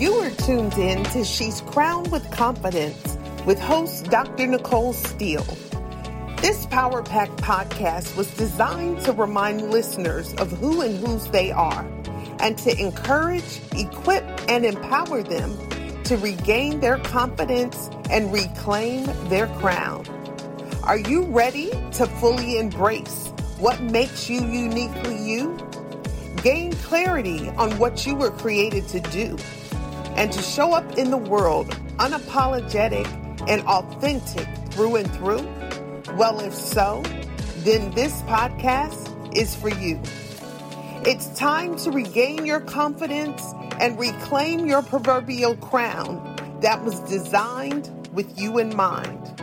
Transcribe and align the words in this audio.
You 0.00 0.14
are 0.14 0.30
tuned 0.30 0.78
in 0.78 1.04
to 1.12 1.26
She's 1.26 1.60
Crowned 1.60 2.10
with 2.10 2.30
Confidence 2.30 3.18
with 3.44 3.60
host 3.60 4.06
Dr. 4.06 4.46
Nicole 4.46 4.94
Steele. 4.94 5.44
This 6.40 6.64
Power 6.64 7.02
Pack 7.02 7.28
podcast 7.32 8.16
was 8.16 8.34
designed 8.34 9.02
to 9.02 9.12
remind 9.12 9.70
listeners 9.70 10.32
of 10.36 10.52
who 10.52 10.80
and 10.80 10.96
whose 11.06 11.28
they 11.28 11.52
are 11.52 11.86
and 12.38 12.56
to 12.60 12.74
encourage, 12.80 13.60
equip, 13.76 14.24
and 14.48 14.64
empower 14.64 15.22
them 15.22 15.54
to 16.04 16.16
regain 16.16 16.80
their 16.80 16.96
confidence 17.00 17.90
and 18.08 18.32
reclaim 18.32 19.04
their 19.28 19.48
crown. 19.58 20.06
Are 20.82 20.98
you 20.98 21.24
ready 21.24 21.68
to 21.92 22.06
fully 22.06 22.56
embrace 22.56 23.28
what 23.58 23.78
makes 23.82 24.30
you 24.30 24.40
uniquely 24.46 25.18
you? 25.18 25.58
Gain 26.42 26.72
clarity 26.72 27.50
on 27.50 27.76
what 27.76 28.06
you 28.06 28.14
were 28.14 28.30
created 28.30 28.88
to 28.88 29.00
do 29.00 29.36
and 30.20 30.30
to 30.30 30.42
show 30.42 30.74
up 30.74 30.98
in 30.98 31.10
the 31.10 31.16
world 31.16 31.70
unapologetic 31.96 33.06
and 33.48 33.62
authentic 33.62 34.46
through 34.70 34.96
and 34.96 35.10
through? 35.14 35.42
Well, 36.14 36.40
if 36.40 36.52
so, 36.52 37.02
then 37.60 37.90
this 37.92 38.20
podcast 38.22 39.34
is 39.34 39.54
for 39.54 39.70
you. 39.70 39.98
It's 41.06 41.28
time 41.38 41.74
to 41.76 41.90
regain 41.90 42.44
your 42.44 42.60
confidence 42.60 43.42
and 43.80 43.98
reclaim 43.98 44.66
your 44.66 44.82
proverbial 44.82 45.56
crown 45.56 46.36
that 46.60 46.84
was 46.84 47.00
designed 47.00 47.90
with 48.12 48.38
you 48.38 48.58
in 48.58 48.76
mind. 48.76 49.42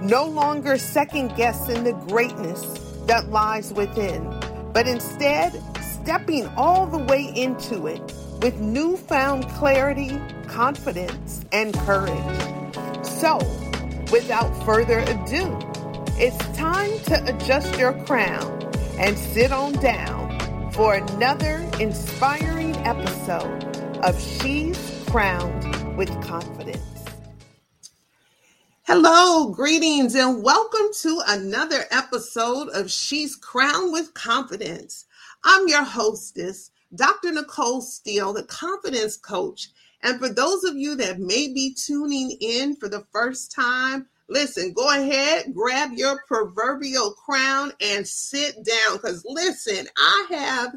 No 0.00 0.24
longer 0.24 0.78
second 0.78 1.36
guessing 1.36 1.84
the 1.84 1.92
greatness 2.08 2.62
that 3.04 3.28
lies 3.28 3.74
within, 3.74 4.24
but 4.72 4.88
instead 4.88 5.62
stepping 5.82 6.46
all 6.56 6.86
the 6.86 6.96
way 6.96 7.30
into 7.36 7.86
it 7.88 8.00
with 8.44 8.60
newfound 8.60 9.48
clarity, 9.52 10.20
confidence, 10.48 11.46
and 11.50 11.72
courage. 11.78 12.76
So, 13.02 13.38
without 14.12 14.52
further 14.66 14.98
ado, 14.98 15.58
it's 16.18 16.36
time 16.54 16.92
to 17.04 17.34
adjust 17.34 17.78
your 17.78 17.94
crown 18.04 18.70
and 18.98 19.16
sit 19.16 19.50
on 19.50 19.72
down 19.72 20.70
for 20.72 20.92
another 20.92 21.66
inspiring 21.80 22.76
episode 22.84 23.78
of 24.04 24.20
She's 24.20 25.02
Crowned 25.06 25.96
with 25.96 26.10
Confidence. 26.22 26.82
Hello, 28.82 29.54
greetings, 29.54 30.14
and 30.14 30.42
welcome 30.42 30.88
to 31.00 31.22
another 31.28 31.86
episode 31.90 32.68
of 32.74 32.90
She's 32.90 33.36
Crowned 33.36 33.90
with 33.90 34.12
Confidence. 34.12 35.06
I'm 35.44 35.66
your 35.66 35.84
hostess, 35.84 36.70
Dr. 36.94 37.32
Nicole 37.32 37.80
Steele, 37.80 38.32
the 38.32 38.44
confidence 38.44 39.16
coach. 39.16 39.68
And 40.02 40.18
for 40.18 40.28
those 40.28 40.64
of 40.64 40.76
you 40.76 40.96
that 40.96 41.18
may 41.18 41.52
be 41.52 41.74
tuning 41.74 42.36
in 42.40 42.76
for 42.76 42.88
the 42.88 43.06
first 43.12 43.52
time, 43.52 44.06
listen, 44.28 44.72
go 44.72 44.90
ahead, 44.90 45.54
grab 45.54 45.92
your 45.92 46.22
proverbial 46.26 47.12
crown 47.12 47.72
and 47.80 48.06
sit 48.06 48.54
down. 48.64 48.96
Because 48.96 49.24
listen, 49.26 49.86
I 49.96 50.26
have 50.30 50.76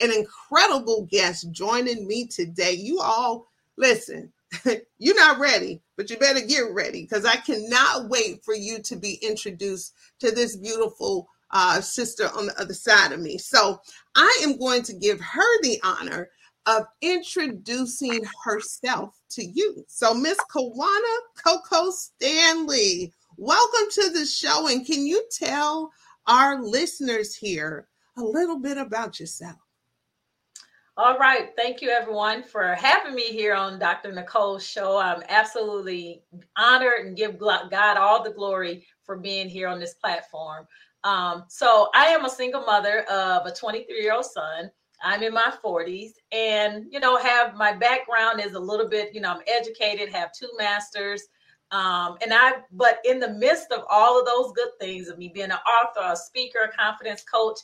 an 0.00 0.12
incredible 0.12 1.08
guest 1.10 1.50
joining 1.50 2.06
me 2.06 2.26
today. 2.26 2.72
You 2.72 3.00
all, 3.00 3.48
listen, 3.76 4.32
you're 4.98 5.16
not 5.16 5.38
ready, 5.38 5.80
but 5.96 6.08
you 6.08 6.16
better 6.16 6.40
get 6.40 6.72
ready 6.72 7.02
because 7.02 7.24
I 7.24 7.36
cannot 7.36 8.08
wait 8.08 8.44
for 8.44 8.54
you 8.54 8.78
to 8.82 8.96
be 8.96 9.14
introduced 9.14 9.92
to 10.20 10.30
this 10.30 10.56
beautiful 10.56 11.28
uh, 11.50 11.80
sister 11.80 12.28
on 12.36 12.46
the 12.46 12.60
other 12.60 12.74
side 12.74 13.12
of 13.12 13.20
me. 13.20 13.38
So 13.38 13.80
I 14.16 14.40
am 14.42 14.58
going 14.58 14.82
to 14.82 14.92
give 14.92 15.20
her 15.20 15.62
the 15.62 15.80
honor 15.82 16.28
of 16.66 16.84
introducing 17.00 18.22
herself 18.44 19.18
to 19.30 19.44
you. 19.44 19.84
So, 19.88 20.12
Miss 20.12 20.38
Kawana 20.54 21.16
Coco 21.42 21.90
Stanley, 21.90 23.12
welcome 23.38 23.90
to 23.92 24.10
the 24.10 24.26
show. 24.26 24.68
And 24.68 24.84
can 24.84 25.06
you 25.06 25.24
tell 25.32 25.90
our 26.26 26.62
listeners 26.62 27.34
here 27.34 27.88
a 28.18 28.22
little 28.22 28.58
bit 28.58 28.76
about 28.76 29.18
yourself? 29.18 29.56
All 30.98 31.16
right. 31.16 31.50
Thank 31.56 31.80
you, 31.80 31.90
everyone, 31.90 32.42
for 32.42 32.74
having 32.74 33.14
me 33.14 33.28
here 33.28 33.54
on 33.54 33.78
Dr. 33.78 34.10
Nicole's 34.10 34.66
show. 34.66 34.98
I'm 34.98 35.22
absolutely 35.28 36.22
honored 36.56 37.06
and 37.06 37.16
give 37.16 37.38
God 37.38 37.96
all 37.96 38.22
the 38.22 38.32
glory 38.32 38.84
for 39.04 39.16
being 39.16 39.48
here 39.48 39.68
on 39.68 39.78
this 39.78 39.94
platform. 39.94 40.66
Um, 41.04 41.44
so 41.48 41.88
I 41.94 42.06
am 42.06 42.24
a 42.24 42.30
single 42.30 42.62
mother 42.62 43.02
of 43.10 43.46
a 43.46 43.52
23 43.52 44.02
year 44.02 44.14
old 44.14 44.24
son. 44.24 44.70
I'm 45.02 45.22
in 45.22 45.32
my 45.32 45.52
40s 45.64 46.12
and, 46.32 46.86
you 46.90 46.98
know, 46.98 47.16
have 47.18 47.54
my 47.54 47.72
background 47.72 48.40
is 48.40 48.54
a 48.54 48.60
little 48.60 48.88
bit, 48.88 49.14
you 49.14 49.20
know, 49.20 49.30
I'm 49.30 49.42
educated, 49.46 50.12
have 50.12 50.32
two 50.32 50.50
masters. 50.58 51.22
Um, 51.70 52.16
and 52.22 52.32
I, 52.32 52.54
but 52.72 52.98
in 53.04 53.20
the 53.20 53.30
midst 53.34 53.70
of 53.70 53.84
all 53.88 54.18
of 54.18 54.26
those 54.26 54.52
good 54.52 54.70
things 54.80 55.08
of 55.08 55.18
me 55.18 55.30
being 55.32 55.50
an 55.50 55.58
author, 55.58 56.12
a 56.12 56.16
speaker, 56.16 56.60
a 56.64 56.76
confidence 56.76 57.22
coach, 57.22 57.60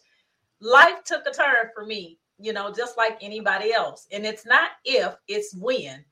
life 0.60 1.02
took 1.04 1.26
a 1.26 1.32
turn 1.32 1.70
for 1.74 1.84
me, 1.84 2.18
you 2.38 2.52
know, 2.52 2.72
just 2.72 2.96
like 2.96 3.18
anybody 3.20 3.72
else. 3.72 4.06
And 4.12 4.24
it's 4.24 4.46
not 4.46 4.72
if, 4.84 5.14
it's 5.26 5.56
when. 5.56 6.04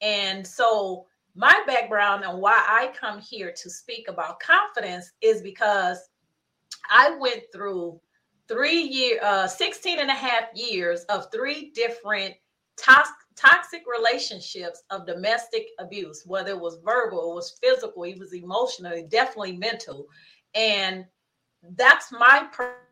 And 0.00 0.46
so 0.46 1.06
my 1.34 1.62
background 1.66 2.24
and 2.24 2.40
why 2.40 2.64
I 2.66 2.92
come 2.98 3.20
here 3.20 3.52
to 3.62 3.70
speak 3.70 4.08
about 4.08 4.40
confidence 4.40 5.12
is 5.20 5.42
because 5.42 6.08
I 6.90 7.16
went 7.16 7.44
through 7.52 8.00
three 8.48 8.80
year, 8.82 9.20
uh, 9.22 9.46
16 9.46 10.00
and 10.00 10.10
a 10.10 10.14
half 10.14 10.44
years 10.54 11.04
of 11.04 11.30
three 11.32 11.70
different 11.70 12.34
toxic 12.76 13.14
toxic 13.36 13.82
relationships 13.86 14.82
of 14.90 15.06
domestic 15.06 15.68
abuse, 15.78 16.24
whether 16.26 16.50
it 16.50 16.60
was 16.60 16.78
verbal, 16.84 17.32
it 17.32 17.34
was 17.36 17.58
physical, 17.62 18.04
it 18.04 18.18
was 18.18 18.34
emotional, 18.34 18.92
it 18.92 19.08
definitely 19.08 19.56
mental. 19.56 20.06
And 20.54 21.06
that's 21.76 22.12
my 22.12 22.48
purpose 22.52 22.89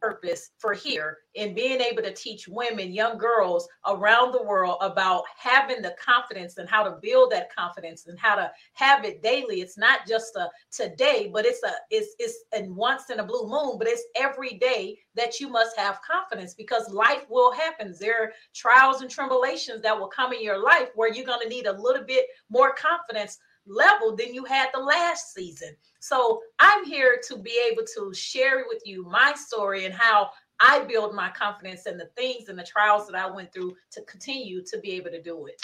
purpose 0.00 0.50
for 0.58 0.72
here 0.72 1.18
in 1.34 1.54
being 1.54 1.80
able 1.80 2.02
to 2.02 2.12
teach 2.12 2.48
women, 2.48 2.92
young 2.92 3.18
girls 3.18 3.68
around 3.86 4.32
the 4.32 4.42
world 4.42 4.78
about 4.80 5.24
having 5.36 5.82
the 5.82 5.94
confidence 6.02 6.56
and 6.56 6.68
how 6.68 6.82
to 6.82 6.98
build 7.02 7.30
that 7.30 7.54
confidence 7.54 8.06
and 8.06 8.18
how 8.18 8.34
to 8.34 8.50
have 8.72 9.04
it 9.04 9.22
daily. 9.22 9.60
It's 9.60 9.78
not 9.78 10.00
just 10.08 10.34
a 10.36 10.48
today, 10.72 11.30
but 11.32 11.46
it's 11.46 11.62
a 11.62 11.72
it's 11.90 12.14
it's 12.18 12.44
and 12.52 12.74
once 12.74 13.10
in 13.10 13.20
a 13.20 13.24
blue 13.24 13.48
moon, 13.48 13.78
but 13.78 13.88
it's 13.88 14.04
every 14.16 14.54
day 14.54 14.98
that 15.14 15.40
you 15.40 15.48
must 15.48 15.76
have 15.76 16.00
confidence 16.02 16.54
because 16.54 16.90
life 16.90 17.24
will 17.28 17.52
happen. 17.52 17.94
There 17.98 18.22
are 18.22 18.32
trials 18.54 19.02
and 19.02 19.10
tribulations 19.10 19.82
that 19.82 19.98
will 19.98 20.08
come 20.08 20.32
in 20.32 20.42
your 20.42 20.62
life 20.62 20.88
where 20.94 21.12
you're 21.12 21.26
going 21.26 21.42
to 21.42 21.48
need 21.48 21.66
a 21.66 21.80
little 21.80 22.04
bit 22.04 22.26
more 22.48 22.74
confidence 22.74 23.38
level 23.66 24.16
than 24.16 24.34
you 24.34 24.44
had 24.44 24.68
the 24.72 24.80
last 24.80 25.34
season. 25.34 25.74
So 26.00 26.42
I'm 26.58 26.84
here 26.84 27.20
to 27.28 27.36
be 27.36 27.60
able 27.70 27.84
to 27.94 28.12
share 28.14 28.64
with 28.68 28.82
you 28.84 29.04
my 29.04 29.34
story 29.34 29.84
and 29.84 29.94
how 29.94 30.30
I 30.58 30.80
build 30.80 31.14
my 31.14 31.30
confidence 31.30 31.86
and 31.86 31.98
the 31.98 32.10
things 32.16 32.48
and 32.48 32.58
the 32.58 32.64
trials 32.64 33.06
that 33.06 33.16
I 33.16 33.30
went 33.30 33.52
through 33.52 33.74
to 33.92 34.02
continue 34.02 34.62
to 34.66 34.78
be 34.78 34.92
able 34.92 35.10
to 35.10 35.22
do 35.22 35.46
it. 35.46 35.60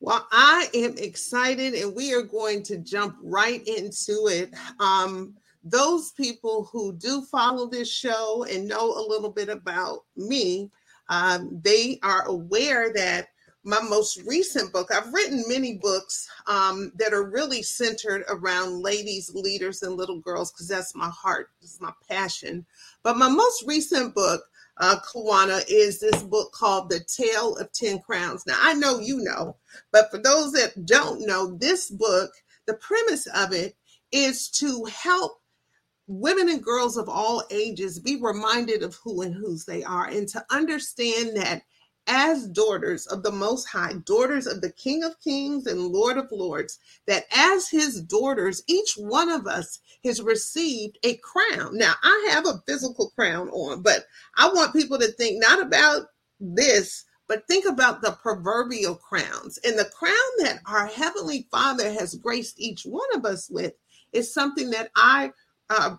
Well, 0.00 0.26
I 0.30 0.68
am 0.74 0.96
excited 0.96 1.74
and 1.74 1.94
we 1.94 2.14
are 2.14 2.22
going 2.22 2.62
to 2.64 2.78
jump 2.78 3.16
right 3.22 3.66
into 3.66 4.28
it. 4.28 4.54
Um, 4.78 5.34
those 5.64 6.12
people 6.12 6.68
who 6.72 6.92
do 6.92 7.22
follow 7.22 7.66
this 7.68 7.92
show 7.92 8.46
and 8.48 8.68
know 8.68 8.92
a 8.92 9.06
little 9.08 9.30
bit 9.30 9.48
about 9.48 10.04
me, 10.16 10.70
um, 11.08 11.60
they 11.62 11.98
are 12.02 12.26
aware 12.26 12.92
that 12.94 13.28
my 13.68 13.80
most 13.82 14.22
recent 14.26 14.72
book, 14.72 14.90
I've 14.90 15.12
written 15.12 15.44
many 15.46 15.74
books 15.74 16.26
um, 16.46 16.90
that 16.96 17.12
are 17.12 17.28
really 17.28 17.62
centered 17.62 18.24
around 18.30 18.82
ladies, 18.82 19.30
leaders, 19.34 19.82
and 19.82 19.94
little 19.94 20.20
girls 20.20 20.50
because 20.50 20.68
that's 20.68 20.94
my 20.94 21.10
heart, 21.10 21.50
it's 21.60 21.78
my 21.78 21.92
passion. 22.08 22.64
But 23.02 23.18
my 23.18 23.28
most 23.28 23.64
recent 23.66 24.14
book, 24.14 24.42
uh, 24.78 24.96
Kawana, 25.00 25.62
is 25.68 26.00
this 26.00 26.22
book 26.22 26.50
called 26.52 26.88
The 26.88 27.00
Tale 27.00 27.56
of 27.56 27.70
10 27.72 27.98
Crowns. 28.00 28.46
Now, 28.46 28.56
I 28.58 28.72
know 28.72 29.00
you 29.00 29.18
know, 29.18 29.56
but 29.92 30.10
for 30.10 30.16
those 30.16 30.52
that 30.52 30.86
don't 30.86 31.26
know, 31.26 31.54
this 31.58 31.90
book, 31.90 32.30
the 32.66 32.74
premise 32.74 33.26
of 33.26 33.52
it 33.52 33.76
is 34.12 34.48
to 34.48 34.86
help 34.86 35.42
women 36.06 36.48
and 36.48 36.64
girls 36.64 36.96
of 36.96 37.06
all 37.06 37.42
ages 37.50 37.98
be 38.00 38.16
reminded 38.16 38.82
of 38.82 38.94
who 39.04 39.20
and 39.20 39.34
whose 39.34 39.66
they 39.66 39.84
are 39.84 40.06
and 40.06 40.26
to 40.26 40.42
understand 40.50 41.36
that 41.36 41.60
as 42.08 42.48
daughters 42.48 43.06
of 43.06 43.22
the 43.22 43.30
Most 43.30 43.66
High, 43.66 43.92
daughters 44.04 44.46
of 44.46 44.62
the 44.62 44.72
King 44.72 45.04
of 45.04 45.20
Kings 45.20 45.66
and 45.66 45.88
Lord 45.88 46.16
of 46.16 46.32
Lords, 46.32 46.78
that 47.06 47.24
as 47.32 47.68
his 47.68 48.00
daughters, 48.00 48.62
each 48.66 48.94
one 48.96 49.28
of 49.28 49.46
us 49.46 49.78
has 50.04 50.22
received 50.22 50.98
a 51.04 51.18
crown. 51.18 51.76
Now, 51.76 51.94
I 52.02 52.28
have 52.30 52.46
a 52.46 52.62
physical 52.66 53.10
crown 53.10 53.50
on, 53.50 53.82
but 53.82 54.06
I 54.36 54.48
want 54.48 54.72
people 54.72 54.98
to 54.98 55.08
think 55.12 55.40
not 55.40 55.60
about 55.60 56.06
this, 56.40 57.04
but 57.28 57.46
think 57.46 57.66
about 57.66 58.00
the 58.00 58.12
proverbial 58.12 58.96
crowns. 58.96 59.58
And 59.64 59.78
the 59.78 59.84
crown 59.84 60.14
that 60.40 60.60
our 60.66 60.86
Heavenly 60.86 61.46
Father 61.50 61.92
has 61.92 62.14
graced 62.14 62.58
each 62.58 62.82
one 62.84 63.08
of 63.14 63.26
us 63.26 63.50
with 63.50 63.74
is 64.12 64.32
something 64.32 64.70
that 64.70 64.90
I 64.96 65.30
uh, 65.70 65.96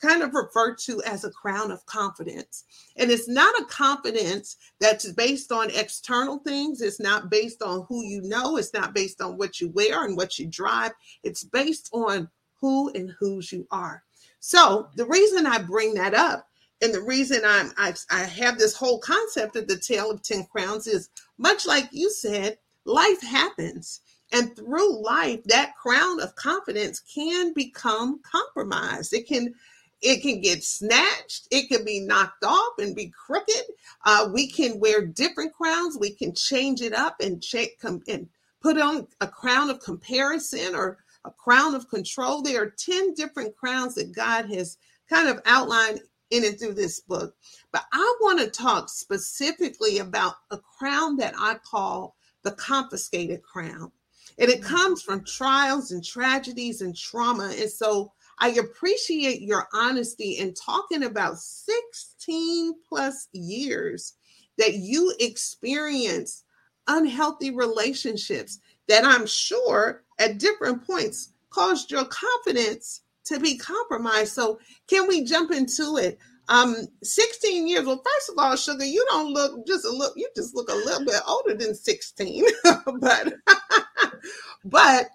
kind 0.00 0.22
of 0.22 0.34
referred 0.34 0.78
to 0.78 1.02
as 1.02 1.24
a 1.24 1.30
crown 1.30 1.70
of 1.70 1.84
confidence. 1.86 2.64
And 2.96 3.10
it's 3.10 3.28
not 3.28 3.60
a 3.60 3.66
confidence 3.66 4.56
that's 4.80 5.10
based 5.12 5.52
on 5.52 5.70
external 5.70 6.38
things. 6.38 6.80
It's 6.80 7.00
not 7.00 7.30
based 7.30 7.62
on 7.62 7.84
who 7.88 8.04
you 8.04 8.22
know. 8.22 8.56
It's 8.56 8.74
not 8.74 8.94
based 8.94 9.20
on 9.20 9.36
what 9.36 9.60
you 9.60 9.68
wear 9.70 10.04
and 10.04 10.16
what 10.16 10.38
you 10.38 10.46
drive. 10.46 10.92
It's 11.22 11.44
based 11.44 11.90
on 11.92 12.28
who 12.60 12.90
and 12.90 13.14
whose 13.18 13.52
you 13.52 13.66
are. 13.70 14.02
So 14.40 14.88
the 14.96 15.06
reason 15.06 15.46
I 15.46 15.58
bring 15.58 15.94
that 15.94 16.14
up 16.14 16.46
and 16.82 16.94
the 16.94 17.02
reason 17.02 17.42
I'm 17.44 17.72
I, 17.76 17.94
I 18.10 18.24
have 18.24 18.58
this 18.58 18.74
whole 18.74 18.98
concept 18.98 19.56
of 19.56 19.68
the 19.68 19.76
tale 19.76 20.10
of 20.10 20.22
10 20.22 20.46
crowns 20.46 20.86
is 20.86 21.10
much 21.38 21.66
like 21.66 21.88
you 21.92 22.10
said, 22.10 22.58
life 22.84 23.22
happens. 23.22 24.00
And 24.32 24.54
through 24.54 25.02
life, 25.02 25.42
that 25.44 25.76
crown 25.76 26.20
of 26.20 26.36
confidence 26.36 27.00
can 27.00 27.52
become 27.52 28.20
compromised. 28.22 29.12
It 29.12 29.26
can 29.26 29.54
it 30.02 30.22
can 30.22 30.40
get 30.40 30.64
snatched. 30.64 31.48
It 31.50 31.68
can 31.68 31.84
be 31.84 32.00
knocked 32.00 32.44
off 32.44 32.72
and 32.78 32.96
be 32.96 33.12
crooked. 33.26 33.64
Uh, 34.04 34.28
we 34.32 34.50
can 34.50 34.80
wear 34.80 35.06
different 35.06 35.52
crowns. 35.52 35.98
We 35.98 36.10
can 36.14 36.34
change 36.34 36.80
it 36.80 36.94
up 36.94 37.16
and 37.20 37.42
check 37.42 37.70
com- 37.80 38.02
and 38.08 38.28
put 38.62 38.80
on 38.80 39.06
a 39.20 39.28
crown 39.28 39.70
of 39.70 39.80
comparison 39.80 40.74
or 40.74 40.98
a 41.24 41.30
crown 41.30 41.74
of 41.74 41.88
control. 41.88 42.42
There 42.42 42.62
are 42.62 42.74
10 42.78 43.14
different 43.14 43.54
crowns 43.56 43.94
that 43.96 44.14
God 44.14 44.46
has 44.46 44.78
kind 45.08 45.28
of 45.28 45.40
outlined 45.44 46.00
in 46.30 46.44
and 46.44 46.58
through 46.58 46.74
this 46.74 47.00
book. 47.00 47.34
But 47.72 47.84
I 47.92 48.16
want 48.20 48.40
to 48.40 48.48
talk 48.48 48.88
specifically 48.88 49.98
about 49.98 50.34
a 50.50 50.58
crown 50.58 51.16
that 51.16 51.34
I 51.38 51.56
call 51.56 52.16
the 52.42 52.52
confiscated 52.52 53.42
crown. 53.42 53.92
And 54.38 54.48
it 54.48 54.60
mm-hmm. 54.60 54.74
comes 54.74 55.02
from 55.02 55.24
trials 55.24 55.90
and 55.90 56.02
tragedies 56.02 56.80
and 56.80 56.96
trauma. 56.96 57.52
And 57.58 57.70
so 57.70 58.12
I 58.40 58.50
appreciate 58.50 59.42
your 59.42 59.68
honesty 59.74 60.38
in 60.38 60.54
talking 60.54 61.04
about 61.04 61.38
16 61.38 62.72
plus 62.88 63.28
years 63.32 64.14
that 64.58 64.74
you 64.74 65.14
experienced 65.20 66.44
unhealthy 66.88 67.50
relationships 67.50 68.58
that 68.88 69.04
I'm 69.04 69.26
sure 69.26 70.02
at 70.18 70.38
different 70.38 70.86
points 70.86 71.32
caused 71.50 71.90
your 71.90 72.06
confidence 72.06 73.02
to 73.24 73.38
be 73.38 73.58
compromised. 73.58 74.32
So, 74.32 74.58
can 74.88 75.06
we 75.06 75.24
jump 75.24 75.52
into 75.52 75.98
it? 75.98 76.18
Um, 76.48 76.88
16 77.04 77.68
years. 77.68 77.86
Well, 77.86 78.02
first 78.04 78.30
of 78.30 78.38
all, 78.38 78.56
Sugar, 78.56 78.84
you 78.84 79.06
don't 79.10 79.32
look 79.32 79.66
just 79.66 79.84
a 79.84 79.90
look, 79.90 80.14
you 80.16 80.28
just 80.34 80.54
look 80.54 80.68
a 80.68 80.74
little 80.74 81.04
bit 81.04 81.20
older 81.28 81.54
than 81.54 81.74
16. 81.74 82.44
but 83.00 83.34
but 84.64 85.10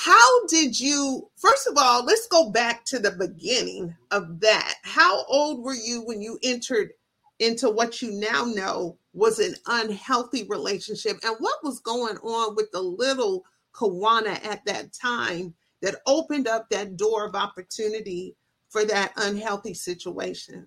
how 0.00 0.46
did 0.46 0.80
you 0.80 1.28
first 1.36 1.66
of 1.66 1.74
all, 1.76 2.02
let's 2.02 2.26
go 2.26 2.48
back 2.48 2.86
to 2.86 2.98
the 2.98 3.10
beginning 3.10 3.94
of 4.10 4.40
that. 4.40 4.76
How 4.82 5.26
old 5.26 5.62
were 5.62 5.74
you 5.74 6.00
when 6.06 6.22
you 6.22 6.38
entered 6.42 6.92
into 7.38 7.68
what 7.68 8.00
you 8.00 8.12
now 8.12 8.46
know 8.46 8.96
was 9.12 9.40
an 9.40 9.54
unhealthy 9.66 10.44
relationship? 10.44 11.18
And 11.22 11.36
what 11.38 11.62
was 11.62 11.80
going 11.80 12.16
on 12.16 12.56
with 12.56 12.70
the 12.70 12.80
little 12.80 13.44
Kawana 13.74 14.42
at 14.42 14.64
that 14.64 14.94
time 14.94 15.52
that 15.82 15.96
opened 16.06 16.48
up 16.48 16.70
that 16.70 16.96
door 16.96 17.26
of 17.26 17.34
opportunity 17.34 18.34
for 18.70 18.86
that 18.86 19.12
unhealthy 19.18 19.74
situation? 19.74 20.66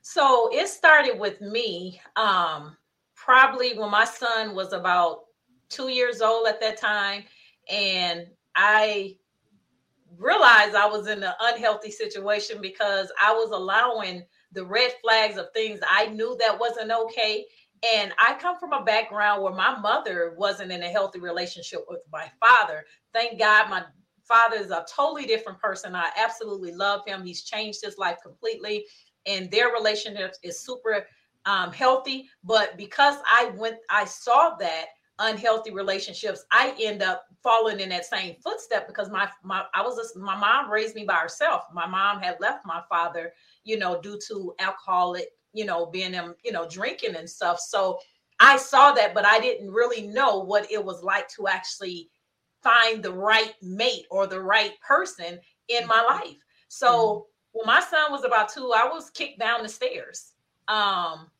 So 0.00 0.48
it 0.54 0.68
started 0.68 1.18
with 1.18 1.42
me 1.42 2.00
um, 2.16 2.78
probably 3.14 3.78
when 3.78 3.90
my 3.90 4.06
son 4.06 4.54
was 4.54 4.72
about 4.72 5.24
two 5.68 5.88
years 5.88 6.22
old 6.22 6.46
at 6.46 6.62
that 6.62 6.78
time. 6.78 7.24
And 7.70 8.26
I 8.54 9.16
realized 10.18 10.74
I 10.74 10.86
was 10.86 11.06
in 11.08 11.22
an 11.22 11.32
unhealthy 11.40 11.90
situation 11.90 12.60
because 12.60 13.10
I 13.20 13.32
was 13.32 13.50
allowing 13.50 14.22
the 14.52 14.64
red 14.64 14.92
flags 15.02 15.36
of 15.36 15.46
things 15.52 15.80
I 15.88 16.06
knew 16.06 16.36
that 16.40 16.58
wasn't 16.58 16.90
okay. 16.90 17.44
And 17.94 18.12
I 18.18 18.34
come 18.40 18.58
from 18.58 18.72
a 18.72 18.84
background 18.84 19.42
where 19.42 19.52
my 19.52 19.78
mother 19.78 20.34
wasn't 20.38 20.72
in 20.72 20.82
a 20.82 20.88
healthy 20.88 21.20
relationship 21.20 21.80
with 21.88 22.00
my 22.10 22.30
father. 22.40 22.84
Thank 23.12 23.38
God 23.38 23.68
my 23.68 23.84
father 24.24 24.56
is 24.56 24.70
a 24.70 24.84
totally 24.94 25.26
different 25.26 25.60
person. 25.60 25.94
I 25.94 26.08
absolutely 26.16 26.72
love 26.72 27.02
him. 27.06 27.24
He's 27.24 27.44
changed 27.44 27.84
his 27.84 27.98
life 27.98 28.16
completely. 28.22 28.86
And 29.26 29.50
their 29.50 29.72
relationship 29.72 30.34
is 30.42 30.64
super 30.64 31.06
um, 31.44 31.72
healthy. 31.72 32.28
But 32.42 32.76
because 32.76 33.16
I 33.26 33.52
went, 33.56 33.76
I 33.90 34.04
saw 34.04 34.56
that 34.56 34.86
unhealthy 35.18 35.70
relationships, 35.70 36.44
I 36.50 36.74
end 36.80 37.02
up 37.02 37.26
following 37.42 37.80
in 37.80 37.88
that 37.90 38.04
same 38.04 38.36
footstep 38.42 38.86
because 38.86 39.10
my 39.10 39.28
my 39.42 39.64
I 39.74 39.82
was 39.82 40.14
my 40.16 40.36
mom 40.36 40.70
raised 40.70 40.94
me 40.94 41.04
by 41.04 41.16
herself. 41.16 41.64
My 41.72 41.86
mom 41.86 42.20
had 42.20 42.38
left 42.40 42.66
my 42.66 42.82
father, 42.88 43.32
you 43.64 43.78
know, 43.78 44.00
due 44.00 44.18
to 44.28 44.54
alcoholic, 44.58 45.28
you 45.52 45.64
know, 45.64 45.86
being 45.86 46.12
him, 46.12 46.34
you 46.44 46.52
know, 46.52 46.68
drinking 46.68 47.16
and 47.16 47.28
stuff. 47.28 47.60
So 47.60 47.98
I 48.40 48.56
saw 48.56 48.92
that, 48.92 49.14
but 49.14 49.24
I 49.24 49.40
didn't 49.40 49.70
really 49.70 50.06
know 50.06 50.40
what 50.40 50.70
it 50.70 50.84
was 50.84 51.02
like 51.02 51.28
to 51.30 51.48
actually 51.48 52.10
find 52.62 53.02
the 53.02 53.12
right 53.12 53.54
mate 53.62 54.06
or 54.10 54.26
the 54.26 54.40
right 54.40 54.72
person 54.86 55.38
in 55.68 55.86
my 55.86 55.96
mm-hmm. 55.96 56.28
life. 56.28 56.36
So 56.68 56.88
mm-hmm. 56.88 57.58
when 57.58 57.66
my 57.66 57.80
son 57.80 58.12
was 58.12 58.24
about 58.24 58.52
two, 58.52 58.72
I 58.76 58.88
was 58.88 59.10
kicked 59.10 59.38
down 59.38 59.62
the 59.62 59.68
stairs. 59.68 60.32
Um, 60.68 61.30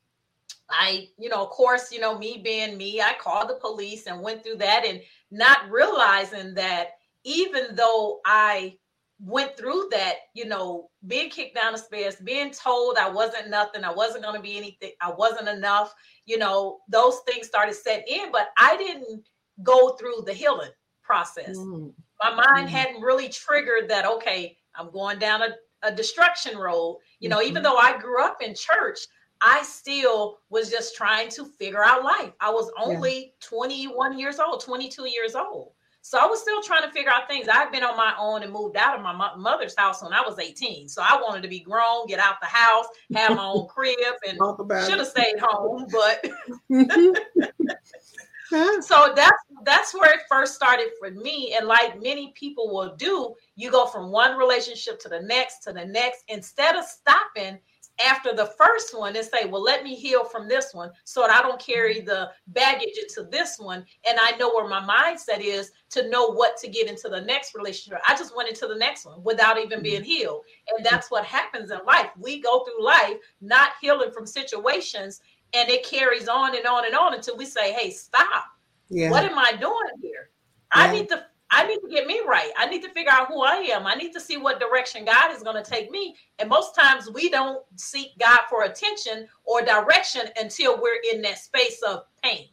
I, 0.68 1.08
you 1.18 1.28
know, 1.28 1.42
of 1.44 1.50
course, 1.50 1.92
you 1.92 2.00
know, 2.00 2.18
me 2.18 2.40
being 2.42 2.76
me, 2.76 3.00
I 3.00 3.14
called 3.20 3.48
the 3.48 3.54
police 3.54 4.06
and 4.06 4.20
went 4.20 4.42
through 4.42 4.56
that 4.56 4.84
and 4.84 5.00
not 5.30 5.70
realizing 5.70 6.54
that 6.54 6.90
even 7.24 7.74
though 7.74 8.20
I 8.24 8.76
went 9.20 9.56
through 9.56 9.88
that, 9.92 10.16
you 10.34 10.44
know, 10.44 10.90
being 11.06 11.30
kicked 11.30 11.54
down 11.54 11.72
the 11.72 11.78
stairs, 11.78 12.16
being 12.16 12.50
told 12.50 12.98
I 12.98 13.08
wasn't 13.08 13.48
nothing, 13.48 13.84
I 13.84 13.92
wasn't 13.92 14.24
going 14.24 14.36
to 14.36 14.42
be 14.42 14.56
anything, 14.56 14.92
I 15.00 15.10
wasn't 15.10 15.48
enough, 15.48 15.94
you 16.26 16.38
know, 16.38 16.78
those 16.88 17.20
things 17.26 17.46
started 17.46 17.74
set 17.74 18.04
in, 18.08 18.30
but 18.32 18.48
I 18.58 18.76
didn't 18.76 19.26
go 19.62 19.90
through 19.90 20.24
the 20.26 20.34
healing 20.34 20.70
process. 21.02 21.56
Mm. 21.56 21.92
My 22.22 22.34
mind 22.34 22.68
mm. 22.68 22.72
hadn't 22.72 23.00
really 23.00 23.28
triggered 23.28 23.88
that, 23.88 24.04
okay, 24.04 24.56
I'm 24.74 24.90
going 24.90 25.18
down 25.18 25.42
a, 25.42 25.48
a 25.82 25.94
destruction 25.94 26.58
road. 26.58 26.98
You 27.20 27.28
know, 27.28 27.38
mm-hmm. 27.38 27.48
even 27.48 27.62
though 27.62 27.76
I 27.76 27.98
grew 27.98 28.22
up 28.22 28.42
in 28.42 28.54
church, 28.54 28.98
I 29.41 29.62
still 29.62 30.38
was 30.50 30.71
just 30.71 30.97
trying 30.97 31.29
to 31.31 31.44
figure 31.44 31.85
out 31.85 32.05
life. 32.05 32.33
I 32.41 32.50
was 32.50 32.71
only 32.81 33.19
yeah. 33.19 33.31
21 33.41 34.19
years 34.19 34.38
old, 34.38 34.62
22 34.62 35.09
years 35.09 35.35
old. 35.35 35.73
So 36.06 36.19
I 36.19 36.27
was 36.27 36.41
still 36.41 36.62
trying 36.62 36.83
to 36.83 36.91
figure 36.93 37.11
out 37.11 37.29
things. 37.29 37.49
I've 37.49 37.73
been 37.73 37.83
on 37.83 37.97
my 37.97 38.15
own 38.17 38.44
and 38.44 38.53
moved 38.53 38.77
out 38.77 38.97
of 38.97 39.03
my 39.03 39.35
mother's 39.37 39.75
house 39.77 40.05
when 40.05 40.12
I 40.12 40.21
was 40.21 40.38
18. 40.38 40.88
So 40.88 41.03
I 41.03 41.21
wanted 41.21 41.43
to 41.43 41.49
be 41.49 41.59
grown, 41.59 42.06
get 42.06 42.21
out 42.21 42.37
the 42.41 42.47
house, 42.47 42.87
have 43.12 43.37
my 43.37 43.44
own 43.44 43.67
crib, 43.69 43.97
and 44.29 44.38
should 44.87 44.99
have 44.99 45.09
stayed 45.09 45.41
home. 45.41 45.88
But 45.91 46.25
so 48.85 49.12
that's 49.16 49.43
that's 49.64 49.93
where 49.95 50.14
it 50.14 50.21
first 50.28 50.55
started 50.55 50.90
for 51.00 51.11
me. 51.11 51.57
And 51.59 51.66
like 51.66 52.00
many 52.00 52.33
people 52.37 52.73
will 52.73 52.95
do, 52.95 53.35
you 53.57 53.73
go 53.73 53.87
from 53.87 54.12
one 54.12 54.38
relationship 54.38 55.00
to 55.00 55.09
the 55.09 55.23
next 55.23 55.64
to 55.64 55.73
the 55.73 55.85
next 55.85 56.23
instead 56.28 56.76
of 56.76 56.85
stopping 56.85 57.59
after 58.05 58.35
the 58.35 58.47
first 58.59 58.97
one 58.97 59.17
and 59.17 59.25
say, 59.25 59.47
well, 59.47 59.62
let 59.62 59.83
me 59.83 59.95
heal 59.95 60.25
from 60.25 60.49
this 60.49 60.75
one 60.75 60.91
so 61.05 61.23
that 61.23 61.31
I 61.31 61.43
don't 61.43 61.61
carry 61.61 62.00
the 62.00 62.31
baggage 62.49 62.99
into 63.00 63.29
this 63.31 63.59
one. 63.59 63.85
And 64.09 64.19
I 64.21 64.37
know 64.37 64.55
where 64.55 64.69
my 64.69 64.81
mindset 64.81 65.41
is 65.41 65.71
to 65.91 66.09
know 66.09 66.29
what 66.29 66.57
to 66.59 66.69
get 66.69 66.88
into 66.88 67.09
the 67.09 67.21
next 67.21 67.55
relationship. 67.55 68.00
I 68.07 68.15
just 68.17 68.37
went 68.37 68.49
into 68.49 68.67
the 68.67 68.76
next 68.76 69.07
one 69.07 69.23
without 69.23 69.59
even 69.59 69.83
being 69.83 70.03
mm-hmm. 70.03 70.11
healed. 70.11 70.43
And 70.75 70.85
that's 70.85 71.11
what 71.11 71.25
happens 71.25 71.71
in 71.71 71.79
life. 71.87 72.11
We 72.19 72.41
go 72.41 72.65
through 72.65 72.85
life 72.85 73.17
not 73.41 73.71
healing 73.81 74.11
from 74.12 74.26
situations 74.26 75.21
and 75.55 75.71
it 75.71 75.85
carries 75.85 76.29
on 76.29 76.57
and 76.57 76.67
on 76.67 76.85
and 76.85 76.95
on 76.95 77.15
until 77.15 77.37
we 77.37 77.47
say, 77.47 77.73
hey, 77.73 77.91
stop. 77.91 78.45
Yeah. 78.88 79.11
What 79.11 79.25
am 79.25 79.38
I 79.38 79.53
doing 79.53 79.75
here? 80.03 80.31
Yeah. 80.75 80.83
I 80.83 80.93
need 80.93 81.09
to 81.09 81.25
I 81.50 81.67
need 81.67 81.79
to 81.81 81.88
get 81.88 82.07
me 82.07 82.21
right. 82.26 82.50
I 82.57 82.67
need 82.67 82.83
to 82.83 82.91
figure 82.91 83.12
out 83.12 83.29
who 83.29 83.43
I 83.43 83.57
am. 83.73 83.87
I 83.87 83.95
need 83.95 84.12
to 84.12 84.21
see 84.21 84.37
what 84.37 84.59
direction 84.59 85.05
God 85.05 85.35
is 85.35 85.43
going 85.43 85.62
to 85.62 85.69
take 85.69 85.91
me. 85.91 86.17
And 86.38 86.49
most 86.49 86.75
times 86.75 87.09
we 87.11 87.31
don't 87.31 87.62
seek 87.76 88.19
God 88.19 88.41
for 88.50 88.65
attention 88.65 89.29
or 89.45 89.62
direction 89.62 90.23
until 90.41 90.81
we're 90.81 91.00
in 91.12 91.23
that 91.23 91.38
space 91.38 91.81
of 91.87 92.03
pain. 92.23 92.47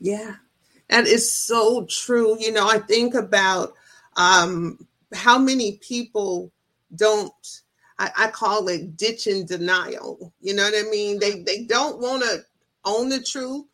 Yeah. 0.00 0.36
That 0.88 1.06
is 1.06 1.30
so 1.30 1.86
true. 1.88 2.36
You 2.40 2.52
know, 2.52 2.68
I 2.68 2.78
think 2.78 3.14
about 3.14 3.74
um, 4.16 4.86
how 5.14 5.38
many 5.38 5.78
people 5.80 6.52
don't 6.96 7.32
I, 8.00 8.10
I 8.16 8.26
call 8.28 8.66
it 8.68 8.96
ditching 8.96 9.44
denial. 9.44 10.32
You 10.40 10.54
know 10.54 10.64
what 10.64 10.74
I 10.74 10.88
mean? 10.90 11.20
They 11.20 11.42
they 11.42 11.64
don't 11.64 12.00
want 12.00 12.22
to 12.22 12.42
own 12.84 13.10
the 13.10 13.22
truth. 13.22 13.66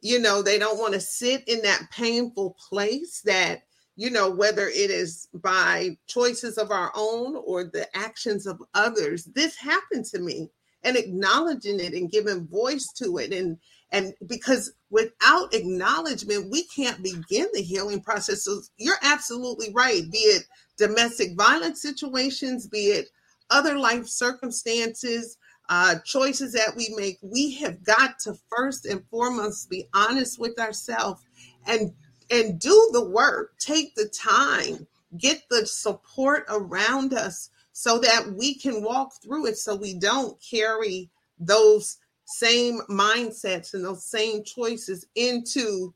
You 0.00 0.18
know, 0.18 0.42
they 0.42 0.58
don't 0.58 0.78
want 0.78 0.94
to 0.94 1.00
sit 1.00 1.46
in 1.46 1.62
that 1.62 1.88
painful 1.90 2.56
place 2.68 3.20
that 3.26 3.64
you 3.96 4.10
know, 4.10 4.30
whether 4.30 4.68
it 4.68 4.90
is 4.90 5.28
by 5.32 5.96
choices 6.06 6.58
of 6.58 6.70
our 6.70 6.92
own 6.96 7.36
or 7.36 7.64
the 7.64 7.86
actions 7.96 8.46
of 8.46 8.60
others, 8.74 9.24
this 9.34 9.56
happened 9.56 10.04
to 10.06 10.18
me 10.18 10.50
and 10.82 10.96
acknowledging 10.96 11.80
it 11.80 11.94
and 11.94 12.10
giving 12.10 12.46
voice 12.46 12.92
to 12.96 13.18
it. 13.18 13.32
And, 13.32 13.58
and 13.92 14.12
because 14.26 14.72
without 14.90 15.54
acknowledgement, 15.54 16.50
we 16.50 16.64
can't 16.64 17.02
begin 17.02 17.46
the 17.52 17.62
healing 17.62 18.00
process. 18.00 18.44
So 18.44 18.60
you're 18.76 18.94
absolutely 19.02 19.72
right. 19.72 20.02
Be 20.10 20.18
it 20.18 20.44
domestic 20.76 21.36
violence 21.36 21.80
situations, 21.80 22.66
be 22.66 22.86
it 22.86 23.06
other 23.50 23.78
life 23.78 24.06
circumstances, 24.08 25.36
uh, 25.68 25.96
choices 26.04 26.52
that 26.52 26.74
we 26.76 26.92
make, 26.96 27.18
we 27.22 27.54
have 27.54 27.82
got 27.84 28.18
to 28.18 28.34
first 28.54 28.84
and 28.84 29.02
foremost 29.08 29.70
be 29.70 29.86
honest 29.94 30.38
with 30.38 30.58
ourselves 30.58 31.22
and 31.66 31.92
and 32.30 32.58
do 32.58 32.90
the 32.92 33.04
work. 33.04 33.58
Take 33.58 33.94
the 33.94 34.08
time, 34.08 34.86
get 35.18 35.42
the 35.50 35.66
support 35.66 36.44
around 36.48 37.14
us 37.14 37.50
so 37.72 37.98
that 37.98 38.32
we 38.32 38.54
can 38.54 38.82
walk 38.82 39.12
through 39.22 39.46
it 39.46 39.58
so 39.58 39.74
we 39.74 39.94
don't 39.94 40.40
carry 40.40 41.10
those 41.38 41.98
same 42.24 42.80
mindsets 42.88 43.74
and 43.74 43.84
those 43.84 44.04
same 44.04 44.44
choices 44.44 45.06
into 45.14 45.92